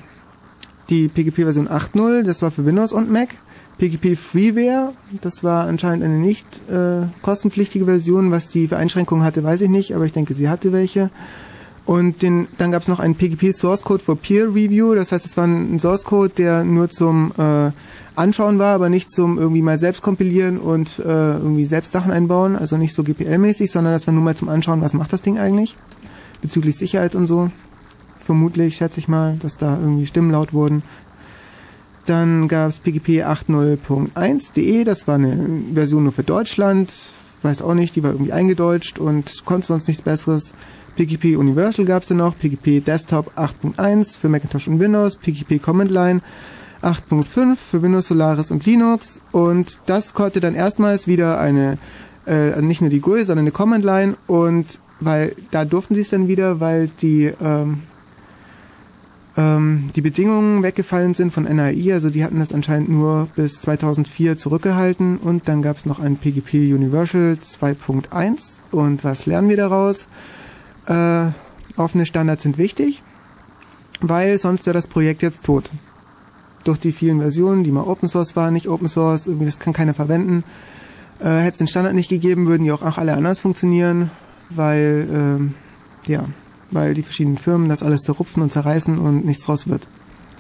[0.89, 3.31] die PGP Version 8.0, das war für Windows und Mac.
[3.79, 4.93] PGP Freeware,
[5.23, 8.31] das war anscheinend eine nicht äh, kostenpflichtige Version.
[8.31, 11.11] Was die für Einschränkungen hatte, weiß ich nicht, aber ich denke, sie hatte welche.
[11.87, 14.95] Und den, dann gab es noch einen PGP Source Code for Peer Review.
[14.95, 17.71] Das heißt, es war ein Source Code, der nur zum äh,
[18.15, 22.55] Anschauen war, aber nicht zum irgendwie mal selbst kompilieren und äh, irgendwie selbst Sachen einbauen.
[22.57, 25.39] Also nicht so GPL-mäßig, sondern das war nur mal zum Anschauen, was macht das Ding
[25.39, 25.77] eigentlich
[26.41, 27.51] bezüglich Sicherheit und so.
[28.19, 30.83] Vermutlich, schätze ich mal, dass da irgendwie Stimmen laut wurden.
[32.07, 36.93] Dann gab es PGP 8.0.1.de, das war eine Version nur für Deutschland.
[37.43, 40.55] Weiß auch nicht, die war irgendwie eingedeutscht und konnte sonst nichts Besseres.
[41.01, 45.91] PGP Universal gab es dann noch, PGP Desktop 8.1 für Macintosh und Windows, PGP Command
[45.91, 46.21] Line
[46.83, 49.19] 8.5 für Windows, Solaris und Linux.
[49.33, 51.79] Und das konnte dann erstmals wieder eine,
[52.27, 54.19] äh, nicht nur die GUI, sondern eine Command Line.
[54.27, 57.85] Und weil da durften sie es dann wieder, weil die ähm,
[59.39, 64.37] ähm, die Bedingungen weggefallen sind von NAI, also die hatten das anscheinend nur bis 2004
[64.37, 65.17] zurückgehalten.
[65.17, 70.07] Und dann gab es noch ein PGP Universal 2.1 und was lernen wir daraus?
[70.91, 71.31] Äh,
[71.77, 73.03] offene Standards sind wichtig,
[74.01, 75.71] weil sonst wäre das Projekt jetzt tot.
[76.65, 79.73] Durch die vielen Versionen, die mal Open Source waren, nicht Open Source, irgendwie das kann
[79.73, 80.43] keiner verwenden.
[81.21, 84.11] Äh, Hätte es den Standard nicht gegeben, würden die auch, auch alle anders funktionieren,
[84.51, 85.55] weil, ähm,
[86.09, 86.25] ja,
[86.73, 89.87] weil die verschiedenen Firmen das alles zerrupfen und zerreißen und nichts draus wird.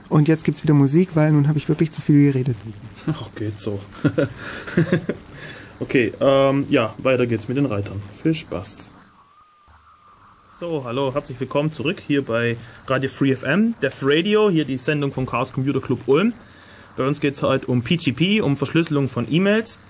[0.08, 2.56] Und jetzt gibt's wieder Musik, weil nun habe ich wirklich zu viel geredet.
[3.06, 3.78] Ach, geht so.
[5.80, 8.02] okay, ähm, ja, weiter geht's mit den Reitern.
[8.20, 8.92] Viel Spaß.
[10.60, 15.10] So, hallo, herzlich willkommen zurück hier bei Radio Free FM, Def Radio, hier die Sendung
[15.10, 16.34] vom Chaos Computer Club Ulm.
[16.98, 19.80] Bei uns geht's heute um PGP, um Verschlüsselung von E-Mails.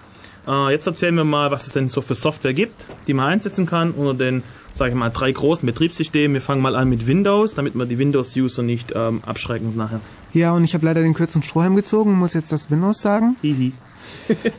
[0.47, 3.67] Äh, jetzt erzählen wir mal, was es denn so für Software gibt, die man einsetzen
[3.67, 6.35] kann unter den, sage ich mal, drei großen Betriebssystemen.
[6.35, 10.01] Wir fangen mal an mit Windows, damit wir die Windows-User nicht ähm, abschrecken nachher.
[10.33, 13.37] Ja, und ich habe leider den kürzeren Strohhalm gezogen, muss jetzt das Windows sagen.
[13.43, 13.73] Hihi.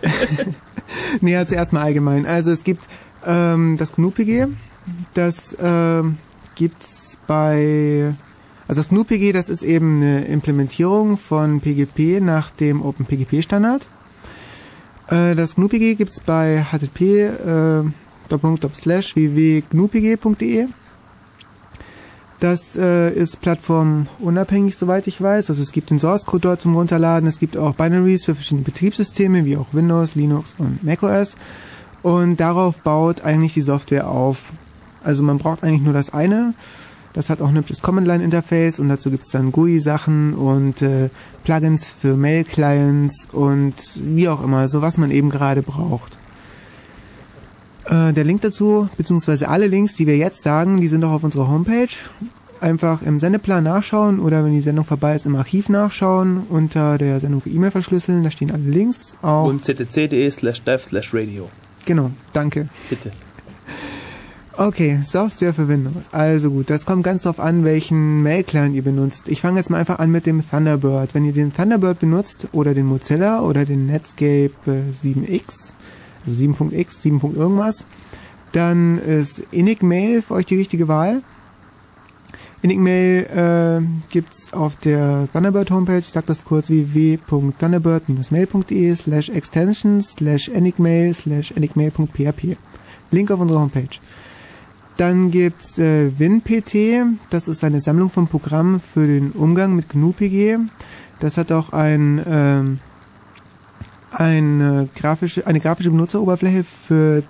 [1.21, 2.25] Nee, also erstmal allgemein.
[2.25, 2.89] Also es gibt
[3.25, 4.47] ähm, das GNU-PG,
[5.13, 6.17] das ähm,
[6.55, 8.15] gibt's bei...
[8.67, 13.89] Also das GNU-PG, das ist eben eine Implementierung von PGP nach dem OpenPGP-Standard.
[15.07, 17.83] Äh, das GNU-PG gibt's bei http äh,
[18.31, 20.67] www.gnupg.de.
[22.39, 25.49] Das äh, ist plattformunabhängig, soweit ich weiß.
[25.49, 27.27] Also es gibt den Source Code dort zum Runterladen.
[27.27, 31.35] Es gibt auch Binaries für verschiedene Betriebssysteme, wie auch Windows, Linux und macOS.
[32.01, 34.53] Und darauf baut eigentlich die Software auf.
[35.03, 36.53] Also man braucht eigentlich nur das eine.
[37.13, 41.09] Das hat auch ein hübsches Command-Line-Interface und dazu gibt's dann GUI-Sachen und äh,
[41.43, 43.73] Plugins für Mail-Clients und
[44.03, 46.17] wie auch immer, so was man eben gerade braucht.
[47.85, 51.23] Äh, der Link dazu, beziehungsweise alle Links, die wir jetzt sagen, die sind auch auf
[51.23, 51.89] unserer Homepage.
[52.61, 57.19] Einfach im Sendeplan nachschauen oder wenn die Sendung vorbei ist, im Archiv nachschauen unter der
[57.19, 58.23] Sendung für E-Mail verschlüsseln.
[58.23, 59.17] Da stehen alle Links.
[59.23, 61.49] Auch Und ccc.de slash dev slash radio.
[61.85, 62.69] genau, danke.
[62.89, 63.11] Bitte.
[64.57, 66.09] Okay, Software für Windows.
[66.11, 69.29] Also gut, das kommt ganz drauf an, welchen Mail-Client ihr benutzt.
[69.29, 71.15] Ich fange jetzt mal einfach an mit dem Thunderbird.
[71.15, 75.73] Wenn ihr den Thunderbird benutzt oder den Mozilla oder den Netscape äh, 7x,
[76.25, 77.21] also 7.x, 7.
[77.33, 77.85] irgendwas,
[78.51, 81.21] dann ist Enigmail für euch die richtige Wahl.
[82.61, 83.79] Enigmail äh,
[84.11, 91.51] gibt's auf der Thunderbird Homepage, ich sag das kurz, www.thunderbird-mail.de slash extensions slash enigmail slash
[91.51, 92.57] enigmail.php.
[93.11, 93.87] Link auf unserer Homepage.
[95.01, 100.59] Dann gibt's äh, WinPT, das ist eine Sammlung von Programmen für den Umgang mit GNU-PG.
[101.19, 102.79] Das hat auch ein, ähm,
[104.11, 107.23] eine, grafische, eine grafische Benutzeroberfläche für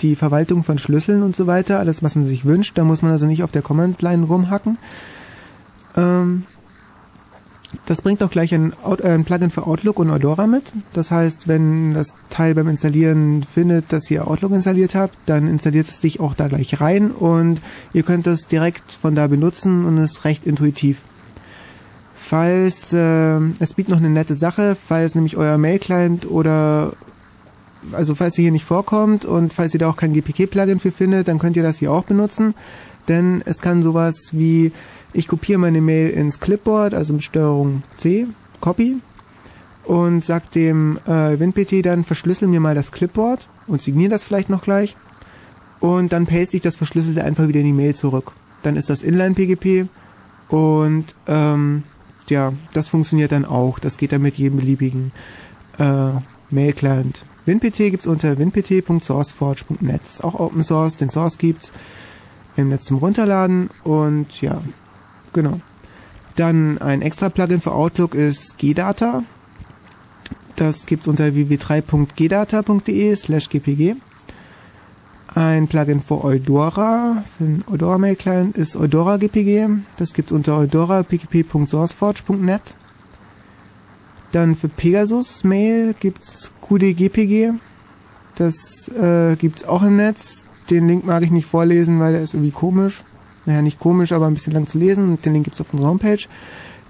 [0.00, 2.78] die Verwaltung von Schlüsseln und so weiter, alles was man sich wünscht.
[2.78, 4.78] Da muss man also nicht auf der Command-Line rumhacken.
[5.96, 6.44] Ähm,
[7.86, 10.72] das bringt auch gleich ein, äh, ein Plugin für Outlook und Eudora mit.
[10.92, 15.88] Das heißt, wenn das Teil beim Installieren findet, dass ihr Outlook installiert habt, dann installiert
[15.88, 17.62] es sich auch da gleich rein und
[17.92, 21.02] ihr könnt das direkt von da benutzen und ist recht intuitiv.
[22.16, 26.92] Falls, äh, es bietet noch eine nette Sache, falls nämlich euer Mail-Client oder
[27.92, 31.28] also falls ihr hier nicht vorkommt und falls ihr da auch kein GPK-Plugin für findet,
[31.28, 32.54] dann könnt ihr das hier auch benutzen,
[33.08, 34.72] denn es kann sowas wie
[35.12, 38.26] ich kopiere meine Mail ins Clipboard, also mit Steuerung C,
[38.60, 38.96] Copy,
[39.84, 44.50] und sag dem äh, WinPT dann, verschlüssel mir mal das Clipboard und signiere das vielleicht
[44.50, 44.96] noch gleich.
[45.80, 48.32] Und dann paste ich das Verschlüsselte einfach wieder in die Mail zurück.
[48.62, 49.88] Dann ist das Inline-PGP
[50.48, 51.84] und ähm,
[52.28, 53.78] ja, das funktioniert dann auch.
[53.78, 55.12] Das geht dann mit jedem beliebigen
[55.78, 56.10] äh,
[56.50, 57.24] Mail-Client.
[57.46, 60.02] WinPT gibt's unter winpt.sourceforge.net.
[60.02, 61.72] Ist auch Open Source, den Source gibt's
[62.56, 64.60] im Netz zum Runterladen und ja,
[65.32, 65.60] genau.
[66.36, 69.24] Dann ein extra Plugin für Outlook ist GData.
[70.56, 73.96] Das gibt's unter www.3.gdata.de slash gpg.
[75.34, 79.68] Ein Plugin für Eudora, für den Eudora Mail Client ist Eudora GPG.
[79.96, 82.74] Das gibt's unter eudora.pgp.sourceforge.net.
[84.32, 87.52] Dann für Pegasus Mail gibt's QDGPG.
[88.34, 90.44] Das äh, gibt's auch im Netz.
[90.68, 93.02] Den Link mag ich nicht vorlesen, weil der ist irgendwie komisch.
[93.46, 95.20] Naja, nicht komisch, aber ein bisschen lang zu lesen.
[95.22, 96.26] Den Link gibt's auf unserer Homepage.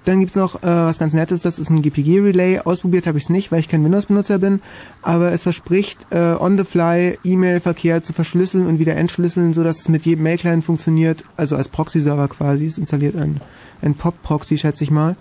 [0.04, 2.60] Dann gibt's noch äh, was ganz Nettes, das ist ein GPG-Relay.
[2.60, 4.60] Ausprobiert habe ich es nicht, weil ich kein Windows-Benutzer bin.
[5.02, 10.06] Aber es verspricht, äh, on-the-fly E-Mail-Verkehr zu verschlüsseln und wieder entschlüsseln, so dass es mit
[10.06, 11.24] jedem Mail-Client funktioniert.
[11.36, 12.66] Also als Proxy-Server quasi.
[12.66, 13.40] Es installiert ein,
[13.82, 15.16] ein POP-Proxy, schätze ich mal.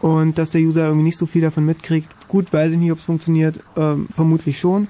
[0.00, 2.08] Und dass der User irgendwie nicht so viel davon mitkriegt.
[2.28, 3.58] Gut, weiß ich nicht, ob es funktioniert.
[3.76, 4.86] Ähm, vermutlich schon.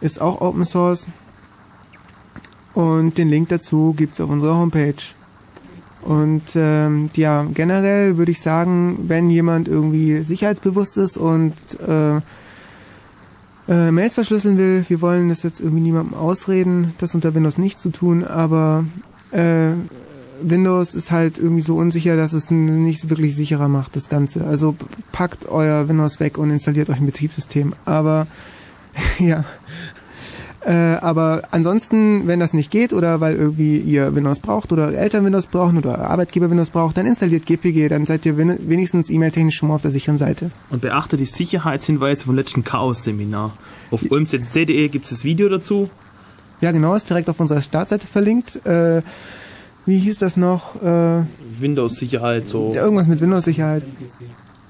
[0.00, 1.10] Ist auch Open Source.
[2.76, 5.02] Und den Link dazu gibt's auf unserer Homepage.
[6.02, 12.16] Und ähm, ja, generell würde ich sagen, wenn jemand irgendwie sicherheitsbewusst ist und äh,
[13.66, 17.78] äh, Mails verschlüsseln will, wir wollen das jetzt irgendwie niemandem ausreden, das unter Windows nicht
[17.78, 18.84] zu tun, aber
[19.30, 19.70] äh,
[20.42, 24.46] Windows ist halt irgendwie so unsicher, dass es nicht wirklich sicherer macht, das Ganze.
[24.46, 24.76] Also
[25.12, 27.74] packt euer Windows weg und installiert euch ein Betriebssystem.
[27.86, 28.26] Aber
[29.18, 29.46] ja,
[30.66, 35.24] Äh, aber ansonsten, wenn das nicht geht oder weil irgendwie ihr Windows braucht oder Eltern
[35.24, 39.54] Windows brauchen oder Arbeitgeber Windows braucht, dann installiert GPG, dann seid ihr wen- wenigstens e-mail-technisch
[39.54, 40.50] schon mal auf der sicheren Seite.
[40.70, 43.52] Und beachte die Sicherheitshinweise vom letzten Chaos-Seminar.
[43.92, 45.88] Auf ulmccc.de gibt es das Video dazu.
[46.60, 48.66] Ja, genau, ist direkt auf unserer Startseite verlinkt.
[48.66, 49.02] Äh,
[49.84, 50.82] wie hieß das noch?
[50.82, 51.22] Äh,
[51.60, 52.72] Windows-Sicherheit, so.
[52.74, 53.84] Ja, irgendwas mit Windows-Sicherheit.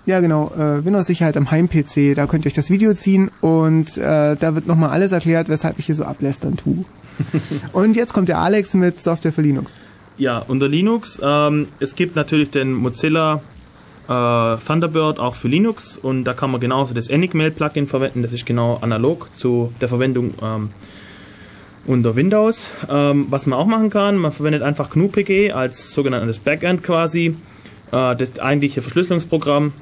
[0.07, 2.15] Ja, genau, äh, Windows-Sicherheit am Heim-PC.
[2.15, 5.81] Da könnt ihr euch das Video ziehen und äh, da wird nochmal alles erklärt, weshalb
[5.81, 6.85] ich hier so ablästern tue.
[7.73, 9.81] und jetzt kommt der Alex mit Software für Linux.
[10.17, 11.19] Ja, unter Linux.
[11.21, 13.41] Ähm, es gibt natürlich den Mozilla
[14.09, 18.23] äh, Thunderbird auch für Linux und da kann man genauso das Enigmail-Plugin verwenden.
[18.23, 20.71] Das ist genau analog zu der Verwendung ähm,
[21.85, 22.71] unter Windows.
[22.89, 27.37] Ähm, was man auch machen kann, man verwendet einfach GNU-PG als sogenanntes Backend quasi,
[27.91, 29.73] äh, das eigentliche Verschlüsselungsprogramm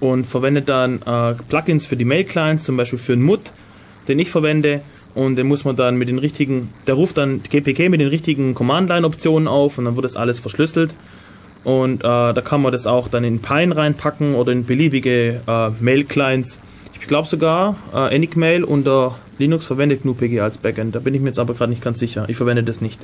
[0.00, 3.52] und verwendet dann äh, Plugins für die Mail-Clients, zum Beispiel für einen MUT,
[4.08, 4.82] den ich verwende.
[5.14, 8.54] Und den muss man dann mit den richtigen, der ruft dann GPG mit den richtigen
[8.54, 10.94] Command-Line-Optionen auf und dann wird das alles verschlüsselt.
[11.64, 15.70] Und äh, da kann man das auch dann in Pine reinpacken oder in beliebige äh,
[15.80, 16.60] Mail-Clients.
[17.00, 20.94] Ich glaube sogar, äh, Enigmail unter Linux verwendet GNU-PG als Backend.
[20.94, 22.26] Da bin ich mir jetzt aber gerade nicht ganz sicher.
[22.28, 23.00] Ich verwende das nicht.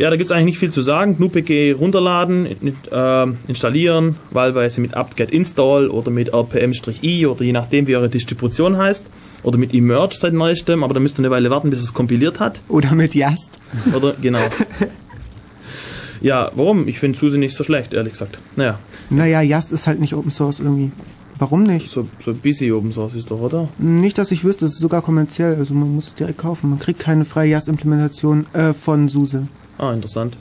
[0.00, 1.18] Ja, da gibt's eigentlich nicht viel zu sagen.
[1.18, 7.86] GNU-PG runterladen, in, äh, installieren, wahlweise mit apt-get install oder mit rpm-i oder je nachdem,
[7.86, 9.04] wie eure Distribution heißt.
[9.42, 12.40] Oder mit emerge seit neuestem, aber da müsst ihr eine Weile warten, bis es kompiliert
[12.40, 12.62] hat.
[12.70, 13.58] Oder mit Yast.
[13.94, 14.38] Oder genau.
[16.22, 16.88] ja, warum?
[16.88, 18.38] Ich finde SUSE nicht so schlecht, ehrlich gesagt.
[18.56, 18.78] Naja,
[19.10, 20.92] Naja, Yast ist halt nicht Open Source irgendwie.
[21.38, 21.90] Warum nicht?
[21.90, 23.68] so, so busy Open Source ist doch, oder?
[23.76, 26.70] Nicht, dass ich wüsste, es ist sogar kommerziell, also man muss es direkt kaufen.
[26.70, 29.46] Man kriegt keine freie Yast-Implementation äh, von SUSE.
[29.80, 30.36] Ah, interessant.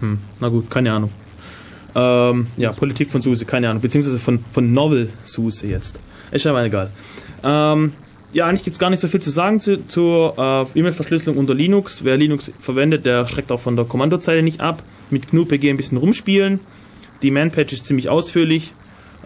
[0.00, 1.10] Hm, na gut, keine Ahnung.
[1.94, 3.82] Ähm, ja, Politik von SUSE, keine Ahnung.
[3.82, 6.00] Beziehungsweise von, von Novel SUSE jetzt.
[6.30, 6.90] Ist aber egal.
[7.44, 7.92] Ähm,
[8.32, 12.04] ja, eigentlich gibt's gar nicht so viel zu sagen zu, zur äh, E-Mail-Verschlüsselung unter Linux.
[12.04, 14.82] Wer Linux verwendet, der schreckt auch von der Kommandozeile nicht ab.
[15.10, 16.60] Mit GNU-PG ein bisschen rumspielen.
[17.20, 18.72] Die Man-Page ist ziemlich ausführlich.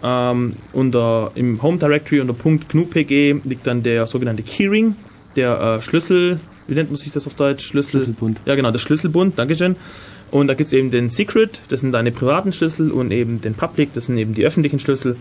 [0.03, 4.95] Ähm, unter, Im Home Directory unter GNU-PG liegt dann der sogenannte Keyring,
[5.37, 7.65] der äh, Schlüssel, wie nennt man sich das auf Deutsch?
[7.65, 8.39] Schlüssel, Schlüsselbund.
[8.45, 9.75] Ja, genau, der Schlüsselbund, Dankeschön.
[10.31, 13.93] Und da gibt's eben den Secret, das sind deine privaten Schlüssel, und eben den Public,
[13.93, 15.15] das sind eben die öffentlichen Schlüssel.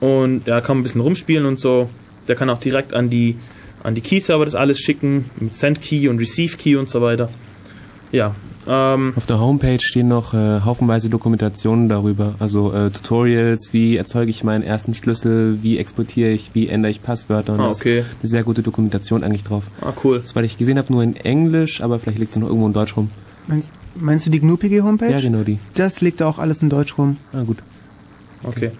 [0.00, 1.88] Und da kann man ein bisschen rumspielen und so.
[2.28, 3.36] Der kann auch direkt an die,
[3.82, 7.30] an die Key-Server das alles schicken, mit Send-Key und Receive-Key und so weiter.
[8.12, 8.34] Ja,
[8.68, 14.30] ähm, Auf der Homepage stehen noch äh, haufenweise Dokumentationen darüber, also äh, Tutorials, wie erzeuge
[14.30, 17.80] ich meinen ersten Schlüssel, wie exportiere ich, wie ändere ich Passwörter und Ah, da ist
[17.80, 18.04] okay.
[18.20, 19.64] eine sehr gute Dokumentation eigentlich drauf.
[19.80, 20.20] ah, cool.
[20.20, 22.72] Das, weil ich gesehen habe, nur in Englisch, aber vielleicht liegt sie noch irgendwo in
[22.74, 23.10] Deutsch rum.
[23.46, 25.10] Meinst, meinst du die GNU-PG-Homepage?
[25.10, 25.58] Ja, genau die.
[25.74, 27.16] Das liegt auch alles in Deutsch rum.
[27.32, 27.58] Ah, gut.
[28.44, 28.72] Okay.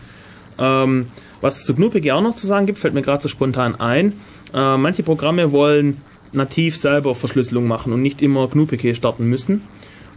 [0.58, 1.06] Ähm,
[1.40, 4.12] was es zu GNU-PG auch noch zu sagen gibt, fällt mir gerade so spontan ein.
[4.52, 5.98] Äh, manche Programme wollen
[6.32, 9.62] nativ selber Verschlüsselung machen und nicht immer GNU-PG starten müssen.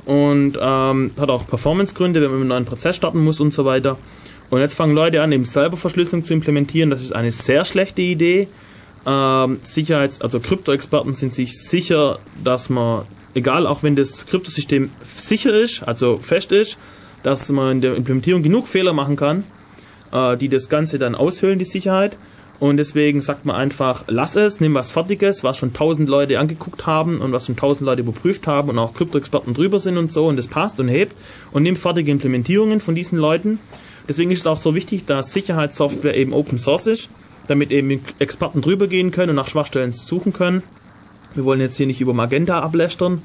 [0.05, 3.97] Und ähm, hat auch Performance-Gründe, wenn man einen neuen Prozess starten muss und so weiter.
[4.49, 6.89] Und jetzt fangen Leute an, eben selber Verschlüsselung zu implementieren.
[6.89, 8.47] Das ist eine sehr schlechte Idee.
[9.05, 15.53] Ähm, Sicherheits-, also Krypto-Experten sind sich sicher, dass man, egal auch wenn das Kryptosystem sicher
[15.53, 16.77] ist, also fest ist,
[17.23, 19.43] dass man in der Implementierung genug Fehler machen kann,
[20.11, 22.17] äh, die das Ganze dann aushöhlen, die Sicherheit.
[22.61, 26.85] Und deswegen sagt man einfach, lass es, nimm was Fertiges, was schon tausend Leute angeguckt
[26.85, 30.27] haben und was schon tausend Leute überprüft haben und auch Krypto-Experten drüber sind und so
[30.27, 31.15] und das passt und hebt
[31.51, 33.57] und nimm fertige Implementierungen von diesen Leuten.
[34.07, 37.09] Deswegen ist es auch so wichtig, dass Sicherheitssoftware eben Open Source ist,
[37.47, 40.61] damit eben Experten drüber gehen können und nach Schwachstellen suchen können.
[41.33, 43.23] Wir wollen jetzt hier nicht über Magenta ablästern.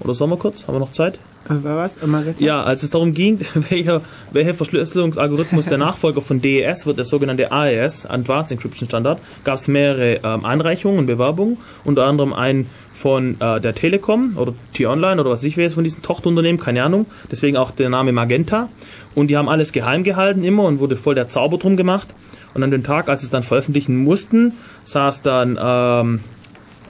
[0.00, 0.66] Oder sollen wir kurz?
[0.66, 1.18] Haben wir noch Zeit?
[1.48, 2.04] Äh, was?
[2.04, 2.42] Margarete?
[2.42, 3.38] Ja, als es darum ging,
[3.70, 9.54] welcher, welcher Verschlüsselungsalgorithmus der Nachfolger von DES wird, der sogenannte AES, Advanced Encryption Standard, gab
[9.54, 15.20] es mehrere ähm, Einreichungen und Bewerbungen, unter anderem einen von äh, der Telekom oder T-Online
[15.20, 18.68] oder was ich weiß von diesen Tochterunternehmen, keine Ahnung, deswegen auch der Name Magenta
[19.14, 22.08] und die haben alles geheim gehalten immer und wurde voll der Zauber drum gemacht
[22.54, 26.20] und an dem Tag, als sie es dann veröffentlichen mussten, saß dann, ähm,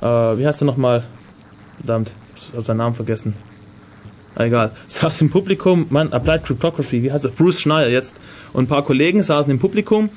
[0.01, 0.07] äh,
[0.39, 1.05] wie heißt er nochmal,
[1.79, 2.13] verdammt,
[2.53, 3.35] habe seinen Namen vergessen,
[4.37, 8.17] egal, saß im Publikum, Mann, Applied Cryptography, wie heißt er, Bruce Schneier jetzt,
[8.53, 10.11] und ein paar Kollegen saßen im Publikum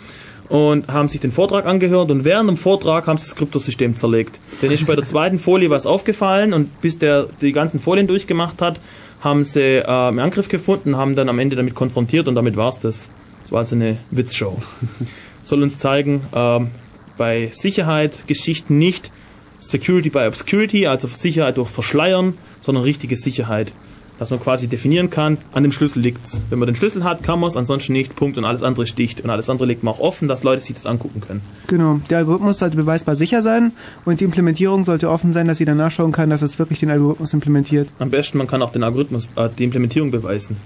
[0.49, 4.39] und haben sich den Vortrag angehört und während dem Vortrag haben sie das Kryptosystem zerlegt.
[4.61, 8.61] Denn ist bei der zweiten Folie was aufgefallen und bis der die ganzen Folien durchgemacht
[8.61, 8.79] hat,
[9.21, 12.79] haben sie äh, einen Angriff gefunden, haben dann am Ende damit konfrontiert und damit war's
[12.79, 13.09] das.
[13.43, 14.57] Das war also eine Witzshow.
[15.43, 16.71] Soll uns zeigen, ähm,
[17.17, 19.11] bei Sicherheit Geschichten nicht
[19.59, 23.73] Security by Obscurity, also Sicherheit durch Verschleiern, sondern richtige Sicherheit
[24.19, 26.41] Dass man quasi definieren kann, an dem Schlüssel liegt's.
[26.49, 28.97] Wenn man den Schlüssel hat, kann man es, ansonsten nicht, Punkt, und alles andere ist
[28.97, 29.21] dicht.
[29.21, 31.41] Und alles andere legt man auch offen, dass Leute sich das angucken können.
[31.67, 32.01] Genau.
[32.09, 33.71] Der Algorithmus sollte beweisbar sicher sein
[34.03, 37.31] und die Implementierung sollte offen sein, dass jeder nachschauen kann, dass es wirklich den Algorithmus
[37.31, 37.87] implementiert.
[37.99, 40.57] Am besten, man kann auch den Algorithmus, äh, die Implementierung beweisen.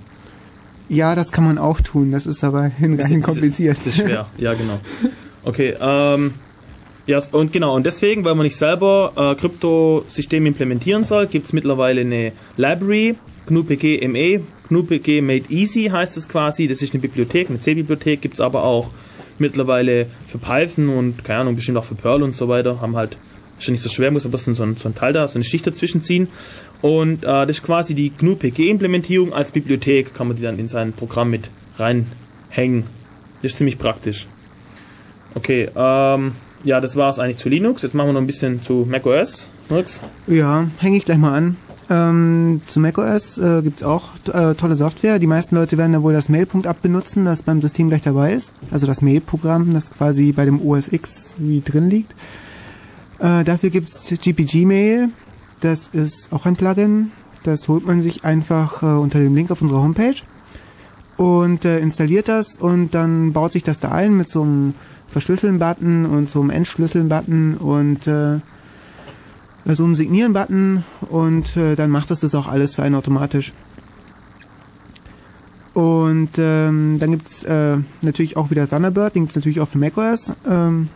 [0.89, 2.11] Ja, das kann man auch tun.
[2.11, 3.77] Das ist aber hinreichend kompliziert.
[3.77, 4.79] Das ist schwer, ja genau.
[5.45, 6.35] Okay, ähm,
[7.06, 11.54] ja, und genau, und deswegen, weil man nicht selber äh, Kryptosysteme implementieren soll, gibt es
[11.54, 13.16] mittlerweile eine Library,
[13.47, 18.36] GNU-PG ME, GNU-PG Made Easy heißt es quasi, das ist eine Bibliothek, eine C-Bibliothek, gibt
[18.36, 18.91] es aber auch
[19.38, 23.18] mittlerweile für Python und, keine Ahnung, bestimmt auch für Perl und so weiter, haben halt,
[23.60, 25.43] ist ja nicht so schwer, muss aber so ein, so ein Teil da, so eine
[25.43, 26.30] Schicht dazwischen ziehen.
[26.82, 30.93] Und äh, das ist quasi die GNU-PG-Implementierung als Bibliothek, kann man die dann in sein
[30.93, 32.86] Programm mit reinhängen.
[33.41, 34.28] Das ist ziemlich praktisch.
[35.36, 36.34] Okay, ähm,
[36.64, 37.82] ja, das war es eigentlich zu Linux.
[37.82, 39.49] Jetzt machen wir noch ein bisschen zu macOS.
[39.70, 39.99] Nix?
[40.28, 41.57] Ja, hänge ich gleich mal an.
[41.89, 45.20] Ähm, zu macOS äh, gibt es auch äh, tolle Software.
[45.20, 48.53] Die meisten Leute werden da wohl das Mail.app benutzen, das beim System gleich dabei ist.
[48.72, 52.16] Also das Mail-Programm, das quasi bei dem OS X wie drin liegt.
[53.20, 55.09] Äh, dafür gibt es GPG Mail.
[55.59, 57.11] Das ist auch ein Plugin.
[57.43, 60.16] Das holt man sich einfach äh, unter dem Link auf unserer Homepage
[61.18, 64.74] und äh, installiert das und dann baut sich das da ein mit so einem
[65.14, 68.39] Verschlüsseln-Button und so einem Entschlüsseln-Button und äh,
[69.66, 73.53] so einem Signieren-Button und äh, dann macht es das auch alles für einen automatisch.
[75.74, 80.34] Und ähm, dann gibt's äh, natürlich auch wieder Thunderbird, den gibt's natürlich auch für macOS.
[80.47, 80.89] Ähm,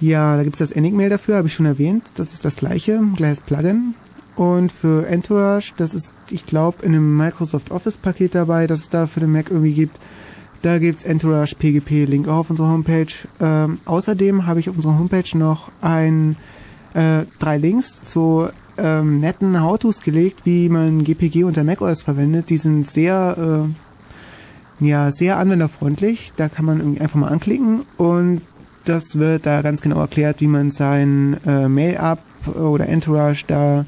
[0.00, 2.12] ja, da gibt's das Enigmail dafür, habe ich schon erwähnt.
[2.16, 3.94] Das ist das gleiche, gleiches Plugin.
[4.34, 8.88] Und für Entourage, das ist, ich glaube, in einem Microsoft Office Paket dabei, das es
[8.88, 9.96] da für den Mac irgendwie gibt.
[10.62, 13.12] Da gibt's Entourage PGP, Link auf unserer Homepage.
[13.40, 16.36] Ähm, außerdem habe ich auf unserer Homepage noch ein,
[16.94, 18.48] äh, drei Links zu
[18.78, 22.48] ähm, netten How-Tos gelegt, wie man GPG unter macOS verwendet.
[22.48, 23.66] Die sind sehr,
[24.80, 26.32] äh, ja, sehr anwenderfreundlich.
[26.36, 28.42] Da kann man irgendwie einfach mal anklicken und
[28.84, 32.20] das wird da ganz genau erklärt, wie man sein äh, Mail-Up
[32.54, 33.84] oder Entourage da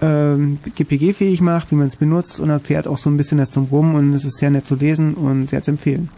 [0.00, 3.94] ähm, GPG-fähig macht, wie man es benutzt und erklärt auch so ein bisschen das Drumherum
[3.94, 6.08] und es ist sehr nett zu lesen und sehr zu empfehlen.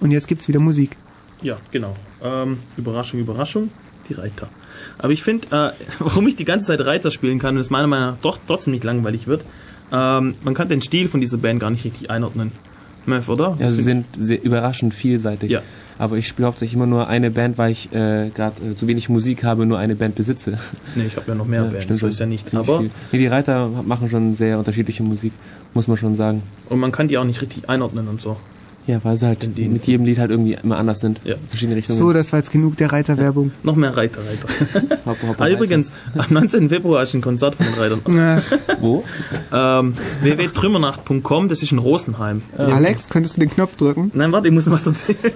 [0.00, 0.96] Und jetzt gibt's wieder Musik.
[1.42, 1.94] Ja, genau.
[2.22, 3.70] Ähm, Überraschung, Überraschung,
[4.08, 4.48] die Reiter.
[4.98, 7.86] Aber ich finde, äh, warum ich die ganze Zeit Reiter spielen kann und es meiner
[7.86, 9.44] Meinung nach doch trotzdem nicht langweilig wird,
[9.92, 12.52] ähm, man kann den Stil von dieser Band gar nicht richtig einordnen.
[13.06, 13.56] Mev, oder?
[13.60, 15.50] Ja, sie sind sehr überraschend vielseitig.
[15.50, 15.62] Ja.
[15.98, 19.08] Aber ich spiele hauptsächlich immer nur eine Band, weil ich äh, gerade äh, zu wenig
[19.08, 20.58] Musik habe, nur eine Band besitze.
[20.94, 22.54] Nee, ich habe ja noch mehr Ja, Bands, so ist ja nichts.
[22.54, 22.90] Aber, viel.
[23.12, 25.32] Nee, die Reiter machen schon sehr unterschiedliche Musik,
[25.74, 26.42] muss man schon sagen.
[26.68, 28.36] und man kann die auch nicht richtig einordnen und so.
[28.86, 31.20] Ja, weil sie halt mit jedem Lied halt irgendwie immer anders sind.
[31.24, 31.34] Ja.
[31.48, 31.98] Verschiedene Richtungen.
[31.98, 33.50] So, das war jetzt genug der Reiterwerbung.
[33.64, 34.96] Noch mehr Reiter, Reiter.
[35.06, 35.56] Hopp, hopp, ah, Reiter.
[35.56, 36.68] übrigens, am 19.
[36.68, 38.00] Februar ist ein Konzert von den Reitern.
[38.68, 39.02] Ach, Wo?
[39.52, 42.42] ähm, www.trümmernacht.com, das ist in Rosenheim.
[42.56, 44.12] Alex, könntest du den Knopf drücken?
[44.14, 45.34] Nein, warte, ich muss noch was erzählen.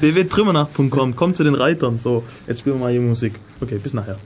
[0.00, 2.00] www.trümmernacht.com, kommt zu den Reitern.
[2.00, 3.34] So, jetzt spielen wir mal hier Musik.
[3.60, 4.18] Okay, bis nachher.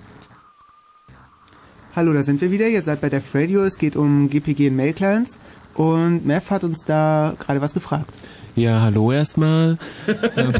[1.96, 2.68] Hallo, da sind wir wieder.
[2.68, 3.64] Ihr seid bei der Radio.
[3.64, 5.36] Es geht um GPG und Mail Clients.
[5.74, 8.14] Und Mev hat uns da gerade was gefragt.
[8.56, 9.78] Ja, hallo erstmal.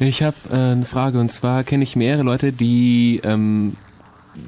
[0.00, 3.76] Ich habe äh, eine Frage und zwar kenne ich mehrere Leute, die ähm,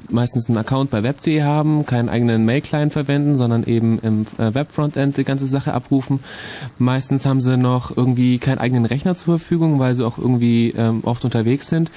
[0.09, 5.17] meistens einen Account bei web.de haben, keinen eigenen Mail-Client verwenden, sondern eben im äh, Web-Frontend
[5.17, 6.19] die ganze Sache abrufen.
[6.77, 11.01] Meistens haben sie noch irgendwie keinen eigenen Rechner zur Verfügung, weil sie auch irgendwie ähm,
[11.03, 11.91] oft unterwegs sind.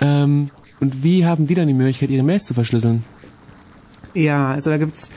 [0.00, 0.50] Ähm,
[0.80, 3.04] und wie haben die dann die Möglichkeit, ihre Mails zu verschlüsseln?
[4.14, 5.10] Ja, also da gibt's,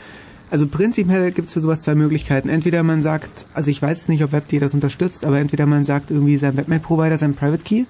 [0.49, 2.49] also prinzipiell gibt's für sowas zwei Möglichkeiten.
[2.49, 6.11] Entweder man sagt, also ich weiß nicht, ob WebD das unterstützt, aber entweder man sagt
[6.11, 7.85] irgendwie sein Webmail-Provider, sein Private Key,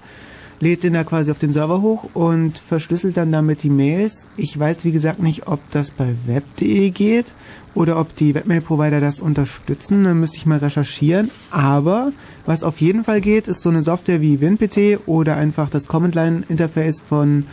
[0.60, 4.26] lädt den da quasi auf den Server hoch und verschlüsselt dann damit die Mails.
[4.36, 7.32] Ich weiß, wie gesagt, nicht, ob das bei web.de geht
[7.74, 10.02] oder ob die Webmail-Provider das unterstützen.
[10.02, 11.30] Dann müsste ich mal recherchieren.
[11.52, 12.12] Aber
[12.44, 17.00] was auf jeden Fall geht, ist so eine Software wie WinPT oder einfach das Command-Line-Interface
[17.00, 17.44] von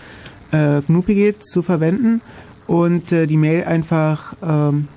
[0.52, 2.22] äh, GNU-PG zu verwenden
[2.68, 4.88] und äh, die Mail einfach, ähm,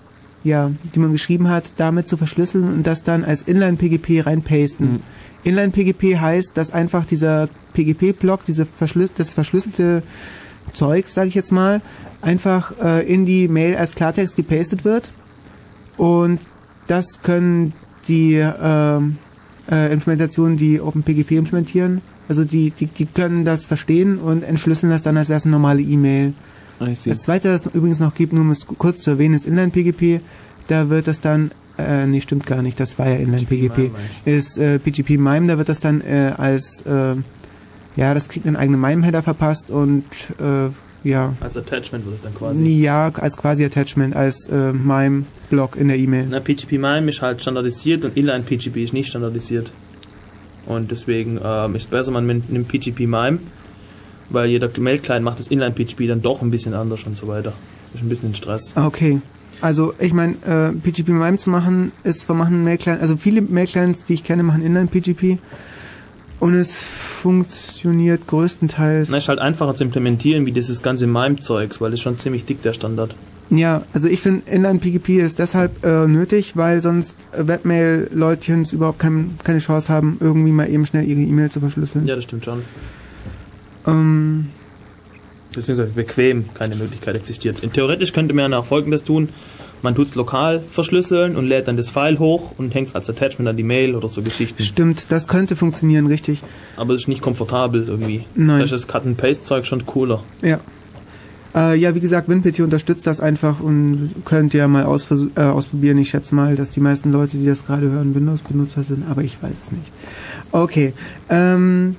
[0.44, 4.92] ja, die man geschrieben hat, damit zu verschlüsseln und das dann als Inline-PGP reinpasten.
[4.92, 5.00] Mhm.
[5.44, 10.02] Inline-PGP heißt, dass einfach dieser PGP-Block, diese verschlüs das verschlüsselte
[10.72, 11.80] Zeug, sage ich jetzt mal,
[12.20, 15.12] einfach äh, in die Mail als Klartext gepastet wird
[15.96, 16.40] und
[16.86, 17.72] das können
[18.08, 19.16] die ähm,
[19.70, 25.02] äh, Implementationen, die OpenPGP implementieren, also die, die, die können das verstehen und entschlüsseln das
[25.02, 26.34] dann, als wäre es eine normale E-Mail.
[26.80, 26.86] Ah.
[26.86, 30.20] Das zweite, das es übrigens noch gibt, nur um es kurz zu erwähnen, ist Inline-PGP.
[30.68, 33.90] Da wird das dann, äh, nee, stimmt gar nicht, das war ja Inline-PGP.
[34.24, 37.16] Ist äh, PGP MIME, da wird das dann äh, als, äh,
[37.96, 40.04] ja, das kriegt einen eigenen MIME-Header verpasst und
[40.40, 40.68] äh,
[41.04, 41.34] ja.
[41.40, 42.64] Als Attachment wird es dann quasi.
[42.68, 46.26] Ja, als quasi Attachment, als äh, MIME-Block in der E-Mail.
[46.28, 49.72] Na, PGP MIME ist halt standardisiert und Inline PGP ist nicht standardisiert.
[50.66, 53.38] Und deswegen ähm, ist es besser, man nimmt PGP MIME,
[54.30, 57.52] weil jeder Mail-Client macht das Inline PGP dann doch ein bisschen anders und so weiter.
[57.94, 58.74] Ist ein bisschen Stress.
[58.76, 59.20] Okay.
[59.60, 64.04] Also ich meine, äh, PGP MIME zu machen, ist, wir machen Mail-Clients, also viele Mail-Clients,
[64.04, 65.38] die ich kenne, machen Inline-PGP.
[66.40, 69.08] Und es funktioniert größtenteils.
[69.10, 72.62] Na, ist halt einfacher zu implementieren wie dieses ganze MIME-Zeugs, weil es schon ziemlich dick
[72.62, 73.16] der Standard.
[73.50, 79.58] Ja, also ich finde Inline-PGP ist deshalb äh, nötig, weil sonst Webmail-Leutchens überhaupt kein, keine
[79.58, 82.06] Chance haben, irgendwie mal eben schnell ihre E-Mail zu verschlüsseln.
[82.06, 82.62] Ja, das stimmt schon.
[83.88, 84.48] Ähm,
[85.52, 87.60] Beziehungsweise bequem keine Möglichkeit existiert.
[87.72, 89.30] Theoretisch könnte man ja folgendes tun.
[89.82, 93.08] Man tut es lokal verschlüsseln und lädt dann das File hoch und hängt es als
[93.08, 94.62] Attachment an die Mail oder so Geschichten.
[94.62, 96.42] stimmt, das könnte funktionieren, richtig.
[96.76, 98.24] Aber das ist nicht komfortabel irgendwie.
[98.34, 98.58] Nein.
[98.58, 100.22] Da ist das Cut-and-Paste-Zeug schon cooler.
[100.42, 100.58] Ja.
[101.54, 105.98] Äh, ja, wie gesagt, WinPT unterstützt das einfach und könnt ihr mal äh, ausprobieren.
[105.98, 109.40] Ich schätze mal, dass die meisten Leute, die das gerade hören, Windows-Benutzer sind, aber ich
[109.42, 109.92] weiß es nicht.
[110.52, 110.92] Okay.
[111.30, 111.96] Ähm,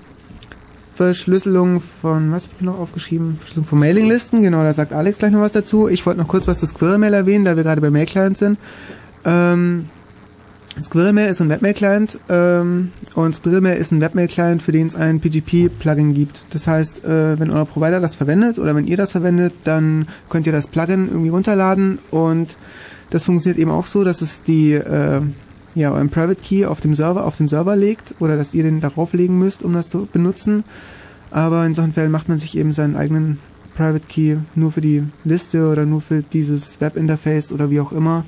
[1.00, 3.38] Verschlüsselung von, was habe ich noch aufgeschrieben?
[3.38, 5.88] Verschlüsselung von Mailinglisten, genau, da sagt Alex gleich noch was dazu.
[5.88, 8.58] Ich wollte noch kurz was zu Squirrel-Mail erwähnen, da wir gerade bei Mail-Clients sind.
[9.24, 9.86] Ähm,
[10.82, 16.14] Squirrel-Mail ist ein Webmail-Client ähm, und Squirrel-Mail ist ein Webmail-Client, für den es ein PGP-Plugin
[16.14, 16.44] gibt.
[16.50, 20.48] Das heißt, äh, wenn euer Provider das verwendet oder wenn ihr das verwendet, dann könnt
[20.48, 22.58] ihr das Plugin irgendwie runterladen und
[23.10, 25.22] das funktioniert eben auch so, dass es die äh,
[25.80, 28.82] ja euren Private Key auf dem Server auf dem Server legt oder dass ihr den
[28.82, 30.64] darauf legen müsst, um das zu benutzen.
[31.32, 33.40] Aber in solchen Fällen macht man sich eben seinen eigenen
[33.76, 38.26] Private Key nur für die Liste oder nur für dieses Webinterface oder wie auch immer.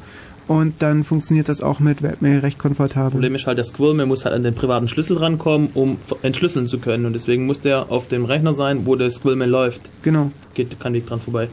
[0.47, 3.11] Und dann funktioniert das auch mit Webmail recht komfortabel.
[3.11, 6.79] Problem ist halt, der Squirrel muss halt an den privaten Schlüssel rankommen, um entschlüsseln zu
[6.79, 7.05] können.
[7.05, 9.81] Und deswegen muss der auf dem Rechner sein, wo der Squirrel läuft.
[10.01, 10.31] Genau.
[10.53, 11.49] Geht kein Weg dran vorbei.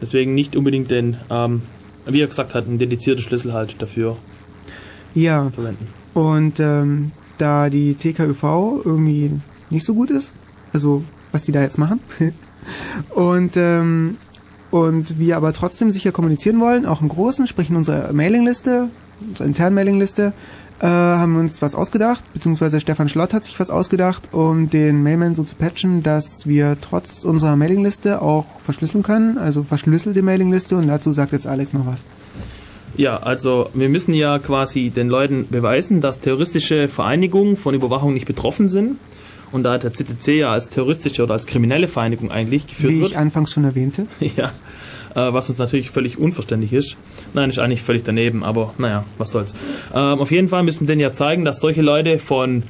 [0.00, 1.62] Deswegen nicht unbedingt den, ähm,
[2.06, 4.16] wie er gesagt hat, einen dedizierten Schlüssel halt dafür
[5.16, 5.50] Ja.
[5.50, 5.88] verwenden.
[6.14, 8.42] Und ähm, da die TKÜV
[8.84, 9.32] irgendwie
[9.70, 10.32] nicht so gut ist,
[10.72, 12.00] also was die da jetzt machen,
[13.14, 14.16] und ähm,
[14.70, 18.90] und wir aber trotzdem sicher kommunizieren wollen, auch im Großen, sprich in unserer Mailingliste,
[19.26, 20.32] unserer internen Mailingliste,
[20.80, 25.02] äh, haben wir uns was ausgedacht, beziehungsweise Stefan Schlott hat sich was ausgedacht, um den
[25.02, 30.76] Mailman so zu patchen, dass wir trotz unserer Mailingliste auch verschlüsseln können, also verschlüsselte Mailingliste
[30.76, 32.04] und dazu sagt jetzt Alex noch was.
[32.96, 38.26] Ja, also wir müssen ja quasi den Leuten beweisen, dass terroristische Vereinigungen von Überwachung nicht
[38.26, 38.98] betroffen sind.
[39.52, 43.10] Und da der CCC ja als terroristische oder als kriminelle Vereinigung eigentlich geführt Wie wird.
[43.12, 44.06] ich anfangs schon erwähnte.
[44.20, 44.52] Ja,
[45.14, 46.96] äh, was uns natürlich völlig unverständlich ist.
[47.32, 49.54] Nein, ist eigentlich völlig daneben, aber naja, was soll's.
[49.94, 52.64] Ähm, auf jeden Fall müssen wir denen ja zeigen, dass solche Leute von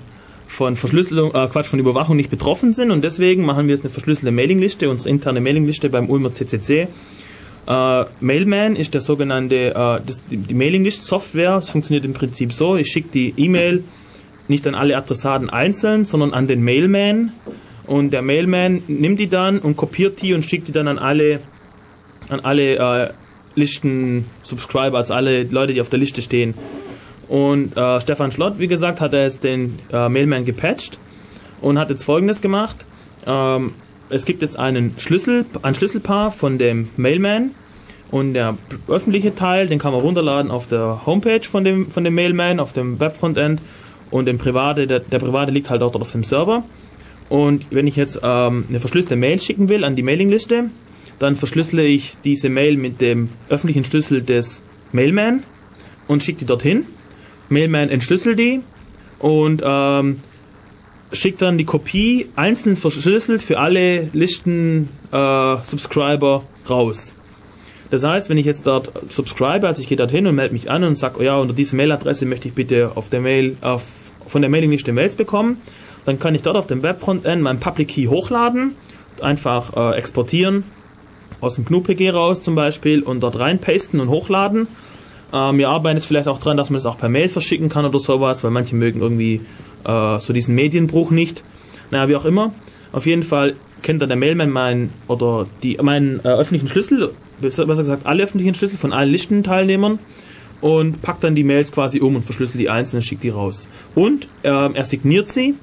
[0.48, 3.92] von Verschlüsselung, äh, Quatsch, von Überwachung nicht betroffen sind und deswegen machen wir jetzt eine
[3.92, 6.86] verschlüsselte Mailingliste, unsere interne Mailingliste beim Ulmer CCC.
[7.66, 11.56] Äh, Mailman ist der sogenannte, äh, das, die, die Mailinglist-Software.
[11.56, 13.84] Es funktioniert im Prinzip so, ich schicke die E-Mail
[14.48, 17.32] nicht an alle Adressaten einzeln, sondern an den Mailman
[17.86, 21.40] und der Mailman nimmt die dann und kopiert die und schickt die dann an alle
[22.28, 23.10] an alle äh,
[23.54, 26.54] Listen-Subscriber, also alle Leute, die auf der Liste stehen.
[27.28, 30.98] Und äh, Stefan Schlott, wie gesagt, hat er jetzt den äh, Mailman gepatcht
[31.60, 32.76] und hat jetzt folgendes gemacht.
[33.26, 33.72] Ähm,
[34.08, 37.52] es gibt jetzt einen Schlüssel, ein Schlüsselpaar von dem Mailman
[38.10, 38.56] und der
[38.88, 42.72] öffentliche Teil, den kann man runterladen auf der Homepage von dem, von dem Mailman, auf
[42.72, 43.60] dem Webfrontend
[44.10, 46.62] und den private, der, der private liegt halt auch dort auf dem Server.
[47.28, 50.70] Und wenn ich jetzt ähm, eine verschlüsselte Mail schicken will an die Mailingliste,
[51.18, 54.62] dann verschlüssele ich diese Mail mit dem öffentlichen Schlüssel des
[54.92, 55.42] Mailman
[56.06, 56.84] und schicke die dorthin.
[57.48, 58.60] Mailman entschlüsselt die
[59.18, 60.20] und ähm,
[61.12, 67.14] schickt dann die Kopie einzeln verschlüsselt für alle Listen-Subscriber raus.
[67.90, 70.70] Das heißt, wenn ich jetzt dort subscribe, also ich gehe dort hin und melde mich
[70.70, 73.84] an und sage, oh ja, unter diese Mailadresse möchte ich bitte auf der Mail, auf,
[74.26, 75.58] von der Mailingliste Mails bekommen,
[76.04, 78.72] dann kann ich dort auf dem Webfrontend meinen Public Key hochladen,
[79.20, 80.64] einfach äh, exportieren,
[81.40, 84.66] aus dem GNU-PG raus zum Beispiel und dort reinpasten und hochladen.
[85.32, 87.84] Ähm, wir arbeiten jetzt vielleicht auch dran, dass man es auch per Mail verschicken kann
[87.84, 89.42] oder sowas, weil manche mögen irgendwie
[89.86, 91.44] äh, so diesen Medienbruch nicht.
[91.90, 92.52] Naja, wie auch immer.
[92.92, 97.66] Auf jeden Fall kennt dann der Mailman meinen oder die meinen äh, öffentlichen Schlüssel, besser
[97.66, 99.98] gesagt alle öffentlichen Schlüssel von allen Listenteilnehmern
[100.60, 103.68] und packt dann die Mails quasi um und verschlüsselt die einzelnen, schickt die raus.
[103.94, 105.54] Und ähm, er signiert sie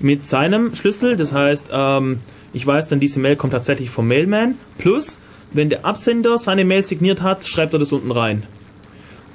[0.00, 2.20] mit seinem Schlüssel, das heißt, ähm,
[2.52, 4.56] ich weiß dann, diese Mail kommt tatsächlich vom Mailman.
[4.78, 5.18] Plus,
[5.52, 8.44] wenn der Absender seine Mail signiert hat, schreibt er das unten rein.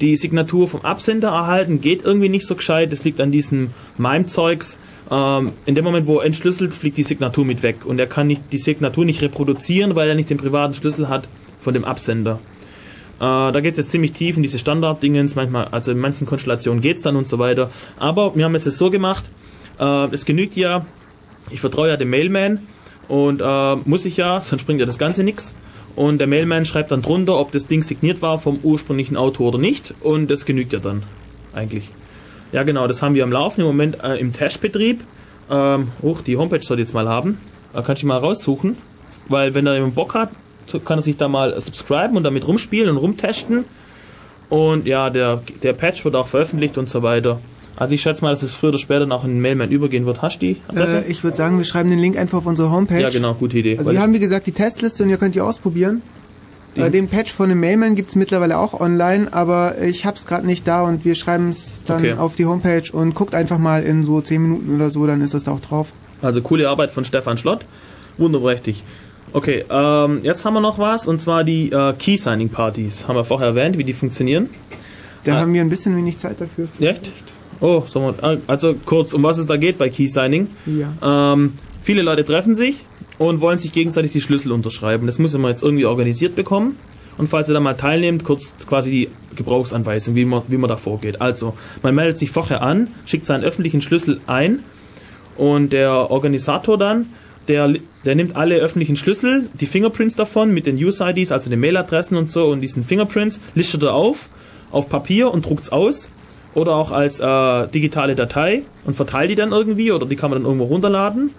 [0.01, 2.91] Die Signatur vom Absender erhalten, geht irgendwie nicht so gescheit.
[2.91, 4.79] Das liegt an diesem MIME-Zeugs.
[5.11, 7.85] Ähm, in dem Moment, wo er entschlüsselt, fliegt die Signatur mit weg.
[7.85, 11.27] Und er kann nicht, die Signatur nicht reproduzieren, weil er nicht den privaten Schlüssel hat
[11.59, 12.39] von dem Absender.
[13.19, 15.35] Äh, da geht es jetzt ziemlich tief in diese Standarddingens.
[15.35, 17.69] Manchmal, also in manchen Konstellationen geht's dann und so weiter.
[17.97, 19.25] Aber wir haben jetzt das so gemacht.
[19.79, 20.85] Äh, es genügt ja,
[21.49, 22.59] ich vertraue ja dem Mailman
[23.07, 25.53] und äh, muss ich ja, sonst bringt ja das Ganze nichts.
[25.99, 29.57] Und der Mailman schreibt dann drunter, ob das Ding signiert war vom ursprünglichen Autor oder
[29.57, 29.93] nicht.
[29.99, 31.03] Und das genügt ja dann
[31.51, 31.89] eigentlich.
[32.53, 35.03] Ja genau, das haben wir am Laufen im Moment äh, im Testbetrieb.
[35.49, 37.37] Ähm, hoch, die Homepage soll jetzt mal haben.
[37.73, 38.77] Da kann ich mal raussuchen.
[39.27, 40.29] Weil wenn da jemand Bock hat,
[40.85, 43.65] kann er sich da mal subscriben und damit rumspielen und rumtesten.
[44.47, 47.41] Und ja, der, der Patch wird auch veröffentlicht und so weiter.
[47.77, 50.21] Also ich schätze mal, dass es früher oder später noch in den Mailman übergehen wird.
[50.21, 51.05] Hast du die Adresse?
[51.05, 52.99] Äh, ich würde sagen, wir schreiben den Link einfach auf unsere Homepage.
[53.01, 53.77] ja, genau, gute Idee.
[53.77, 56.01] Also wir haben wie gesagt die Testliste und ihr könnt die ausprobieren.
[56.75, 60.45] Die- Äh, den Patch von dem Mailman gibt's mittlerweile auch online, aber ich hab's gerade
[60.45, 62.13] nicht da und wir schreiben es dann Okay.
[62.13, 65.33] auf die Homepage und guckt einfach mal in so 10 Minuten oder so, dann ist
[65.33, 65.93] das da auch drauf.
[66.21, 67.65] Also coole Arbeit von Stefan Schlott.
[68.17, 68.83] Wunderprächtig.
[69.31, 73.07] Okay, ähm, jetzt haben wir noch was und zwar die äh, Key Signing Partys.
[73.07, 74.49] Haben wir vorher erwähnt, wie die funktionieren.
[75.23, 75.39] Da Ah.
[75.41, 76.67] haben wir ein bisschen wenig Zeit dafür.
[76.79, 77.11] Echt?
[77.61, 78.13] Oh, so
[78.47, 80.47] also kurz, um was es da geht bei Key Signing.
[80.65, 81.33] Ja.
[81.33, 82.85] Ähm, viele Leute treffen sich
[83.17, 85.05] und wollen sich gegenseitig die Schlüssel unterschreiben.
[85.05, 86.77] Das müssen wir jetzt irgendwie organisiert bekommen.
[87.17, 90.77] Und falls ihr da mal teilnehmt, kurz quasi die Gebrauchsanweisung, wie man, wie man da
[90.77, 91.19] vorgeht.
[91.19, 91.53] Also,
[91.83, 94.59] man meldet sich vorher an, schickt seinen öffentlichen Schlüssel ein
[95.35, 97.07] und der Organisator dann,
[97.49, 97.73] der,
[98.05, 102.31] der nimmt alle öffentlichen Schlüssel, die Fingerprints davon mit den User-IDs, also den Mailadressen und
[102.31, 104.29] so und diesen Fingerprints, listet er auf,
[104.71, 106.09] auf Papier und druckt's aus
[106.53, 110.39] oder auch als äh, digitale Datei und verteilt die dann irgendwie oder die kann man
[110.39, 111.31] dann irgendwo runterladen.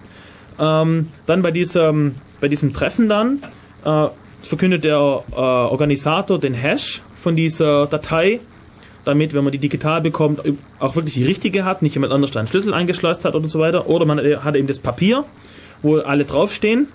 [0.59, 3.39] Ähm, dann bei diesem, bei diesem Treffen dann
[3.85, 4.07] äh,
[4.41, 4.97] verkündet der
[5.31, 8.39] äh, Organisator den Hash von dieser Datei,
[9.05, 10.41] damit, wenn man die digital bekommt,
[10.79, 13.87] auch wirklich die richtige hat, nicht jemand anders einen Schlüssel eingeschleust hat oder so weiter.
[13.87, 15.25] Oder man hat eben das Papier,
[15.81, 16.87] wo alle draufstehen.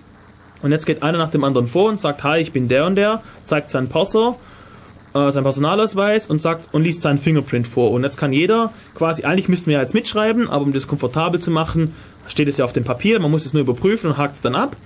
[0.62, 2.96] Und jetzt geht einer nach dem anderen vor und sagt, hi, ich bin der und
[2.96, 4.38] der, zeigt seinen Perso,
[5.16, 7.90] äh, seinen Personalausweis und sagt und liest seinen Fingerprint vor.
[7.90, 11.40] Und jetzt kann jeder quasi, eigentlich müssten wir ja jetzt mitschreiben, aber um das komfortabel
[11.40, 11.94] zu machen,
[12.26, 14.54] steht es ja auf dem Papier, man muss es nur überprüfen und hakt es dann
[14.54, 14.76] ab.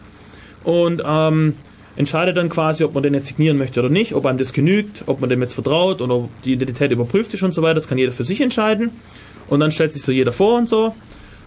[0.62, 1.54] Und ähm,
[1.96, 5.04] entscheidet dann quasi, ob man den jetzt signieren möchte oder nicht, ob einem das genügt,
[5.06, 7.74] ob man dem jetzt vertraut oder ob die Identität überprüft ist und so weiter.
[7.74, 8.90] Das kann jeder für sich entscheiden.
[9.48, 10.94] Und dann stellt sich so jeder vor und so.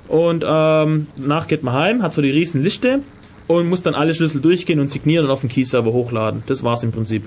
[0.08, 3.00] Und ähm, danach geht man heim, hat so die riesen Liste
[3.48, 6.44] und muss dann alle Schlüssel durchgehen und signieren und auf den Key-Server hochladen.
[6.48, 7.24] Das war's im Prinzip.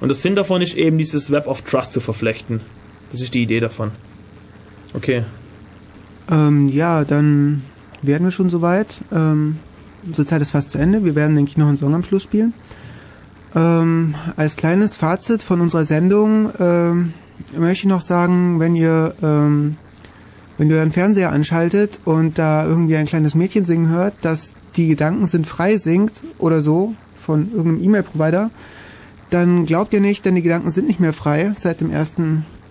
[0.00, 2.60] Und das Sinn davon ist eben dieses Web of Trust zu verflechten.
[3.12, 3.92] Das ist die Idee davon.
[4.94, 5.24] Okay.
[6.30, 7.62] Ähm, ja, dann
[8.02, 9.00] werden wir schon soweit.
[9.12, 9.58] Ähm,
[10.04, 11.04] unsere Zeit ist fast zu Ende.
[11.04, 12.52] Wir werden, denke ich, noch einen Song am Schluss spielen.
[13.54, 17.14] Ähm, als kleines Fazit von unserer Sendung ähm,
[17.56, 19.76] möchte ich noch sagen, wenn ihr, ähm,
[20.58, 24.88] wenn ihr euren Fernseher anschaltet und da irgendwie ein kleines Mädchen singen hört, dass die
[24.88, 28.50] Gedanken sind frei singt oder so von irgendeinem E-Mail-Provider,
[29.30, 32.16] dann glaubt ihr nicht, denn die Gedanken sind nicht mehr frei seit dem 1.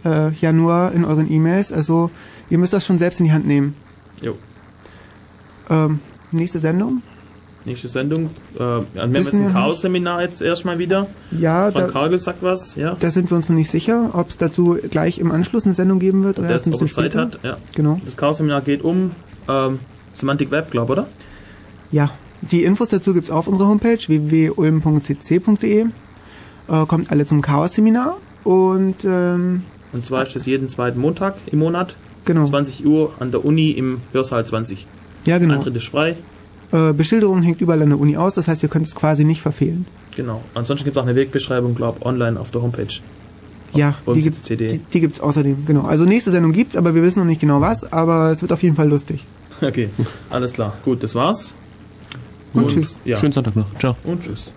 [0.03, 1.71] Äh, Januar in euren E-Mails.
[1.71, 2.11] Also
[2.49, 3.75] ihr müsst das schon selbst in die Hand nehmen.
[4.21, 4.35] Jo.
[5.69, 5.99] Ähm,
[6.31, 7.01] nächste Sendung?
[7.65, 8.29] Nächste Sendung.
[8.53, 9.51] Äh, wir haben jetzt ein.
[9.51, 11.07] Chaos-Seminar jetzt erstmal wieder.
[11.31, 12.95] Ja, Frank da, Kargel sagt was, ja.
[12.99, 15.97] da sind wir uns noch nicht sicher, ob es dazu gleich im Anschluss eine Sendung
[15.97, 17.21] geben wird oder Der erst ein bisschen Zeit später.
[17.21, 17.57] hat, ja.
[17.73, 17.99] Genau.
[18.05, 19.11] Das Chaos-Seminar geht um
[19.49, 19.79] ähm,
[20.13, 21.07] Semantic Web, glaube oder?
[21.91, 22.11] Ja,
[22.41, 25.87] die Infos dazu gibt's auf unserer Homepage www.ulm.cc.de.
[26.67, 29.63] Äh, kommt alle zum Chaos-Seminar und ähm,
[29.93, 32.45] Und zwar ist das jeden zweiten Montag im Monat, genau.
[32.45, 34.87] 20 Uhr an der Uni im Hörsaal 20.
[35.25, 35.55] Ja, genau.
[35.55, 36.15] Eintritt ist frei.
[36.71, 39.41] Äh, Beschilderung hängt überall an der Uni aus, das heißt, ihr könnt es quasi nicht
[39.41, 39.85] verfehlen.
[40.15, 40.41] Genau.
[40.53, 42.87] Ansonsten gibt es auch eine Wegbeschreibung, glaube online auf der Homepage.
[43.73, 44.73] Ja, und die gibt's, CD.
[44.73, 45.81] die, die gibt's außerdem, genau.
[45.81, 48.63] Also nächste Sendung gibt's, aber wir wissen noch nicht genau was, aber es wird auf
[48.63, 49.25] jeden Fall lustig.
[49.61, 49.87] Okay,
[50.29, 50.73] alles klar.
[50.83, 51.53] Gut, das war's.
[52.53, 52.97] Und tschüss.
[53.05, 53.17] Ja.
[53.17, 53.67] Schönen Sonntag noch.
[53.79, 53.95] Ciao.
[54.03, 54.51] Und tschüss.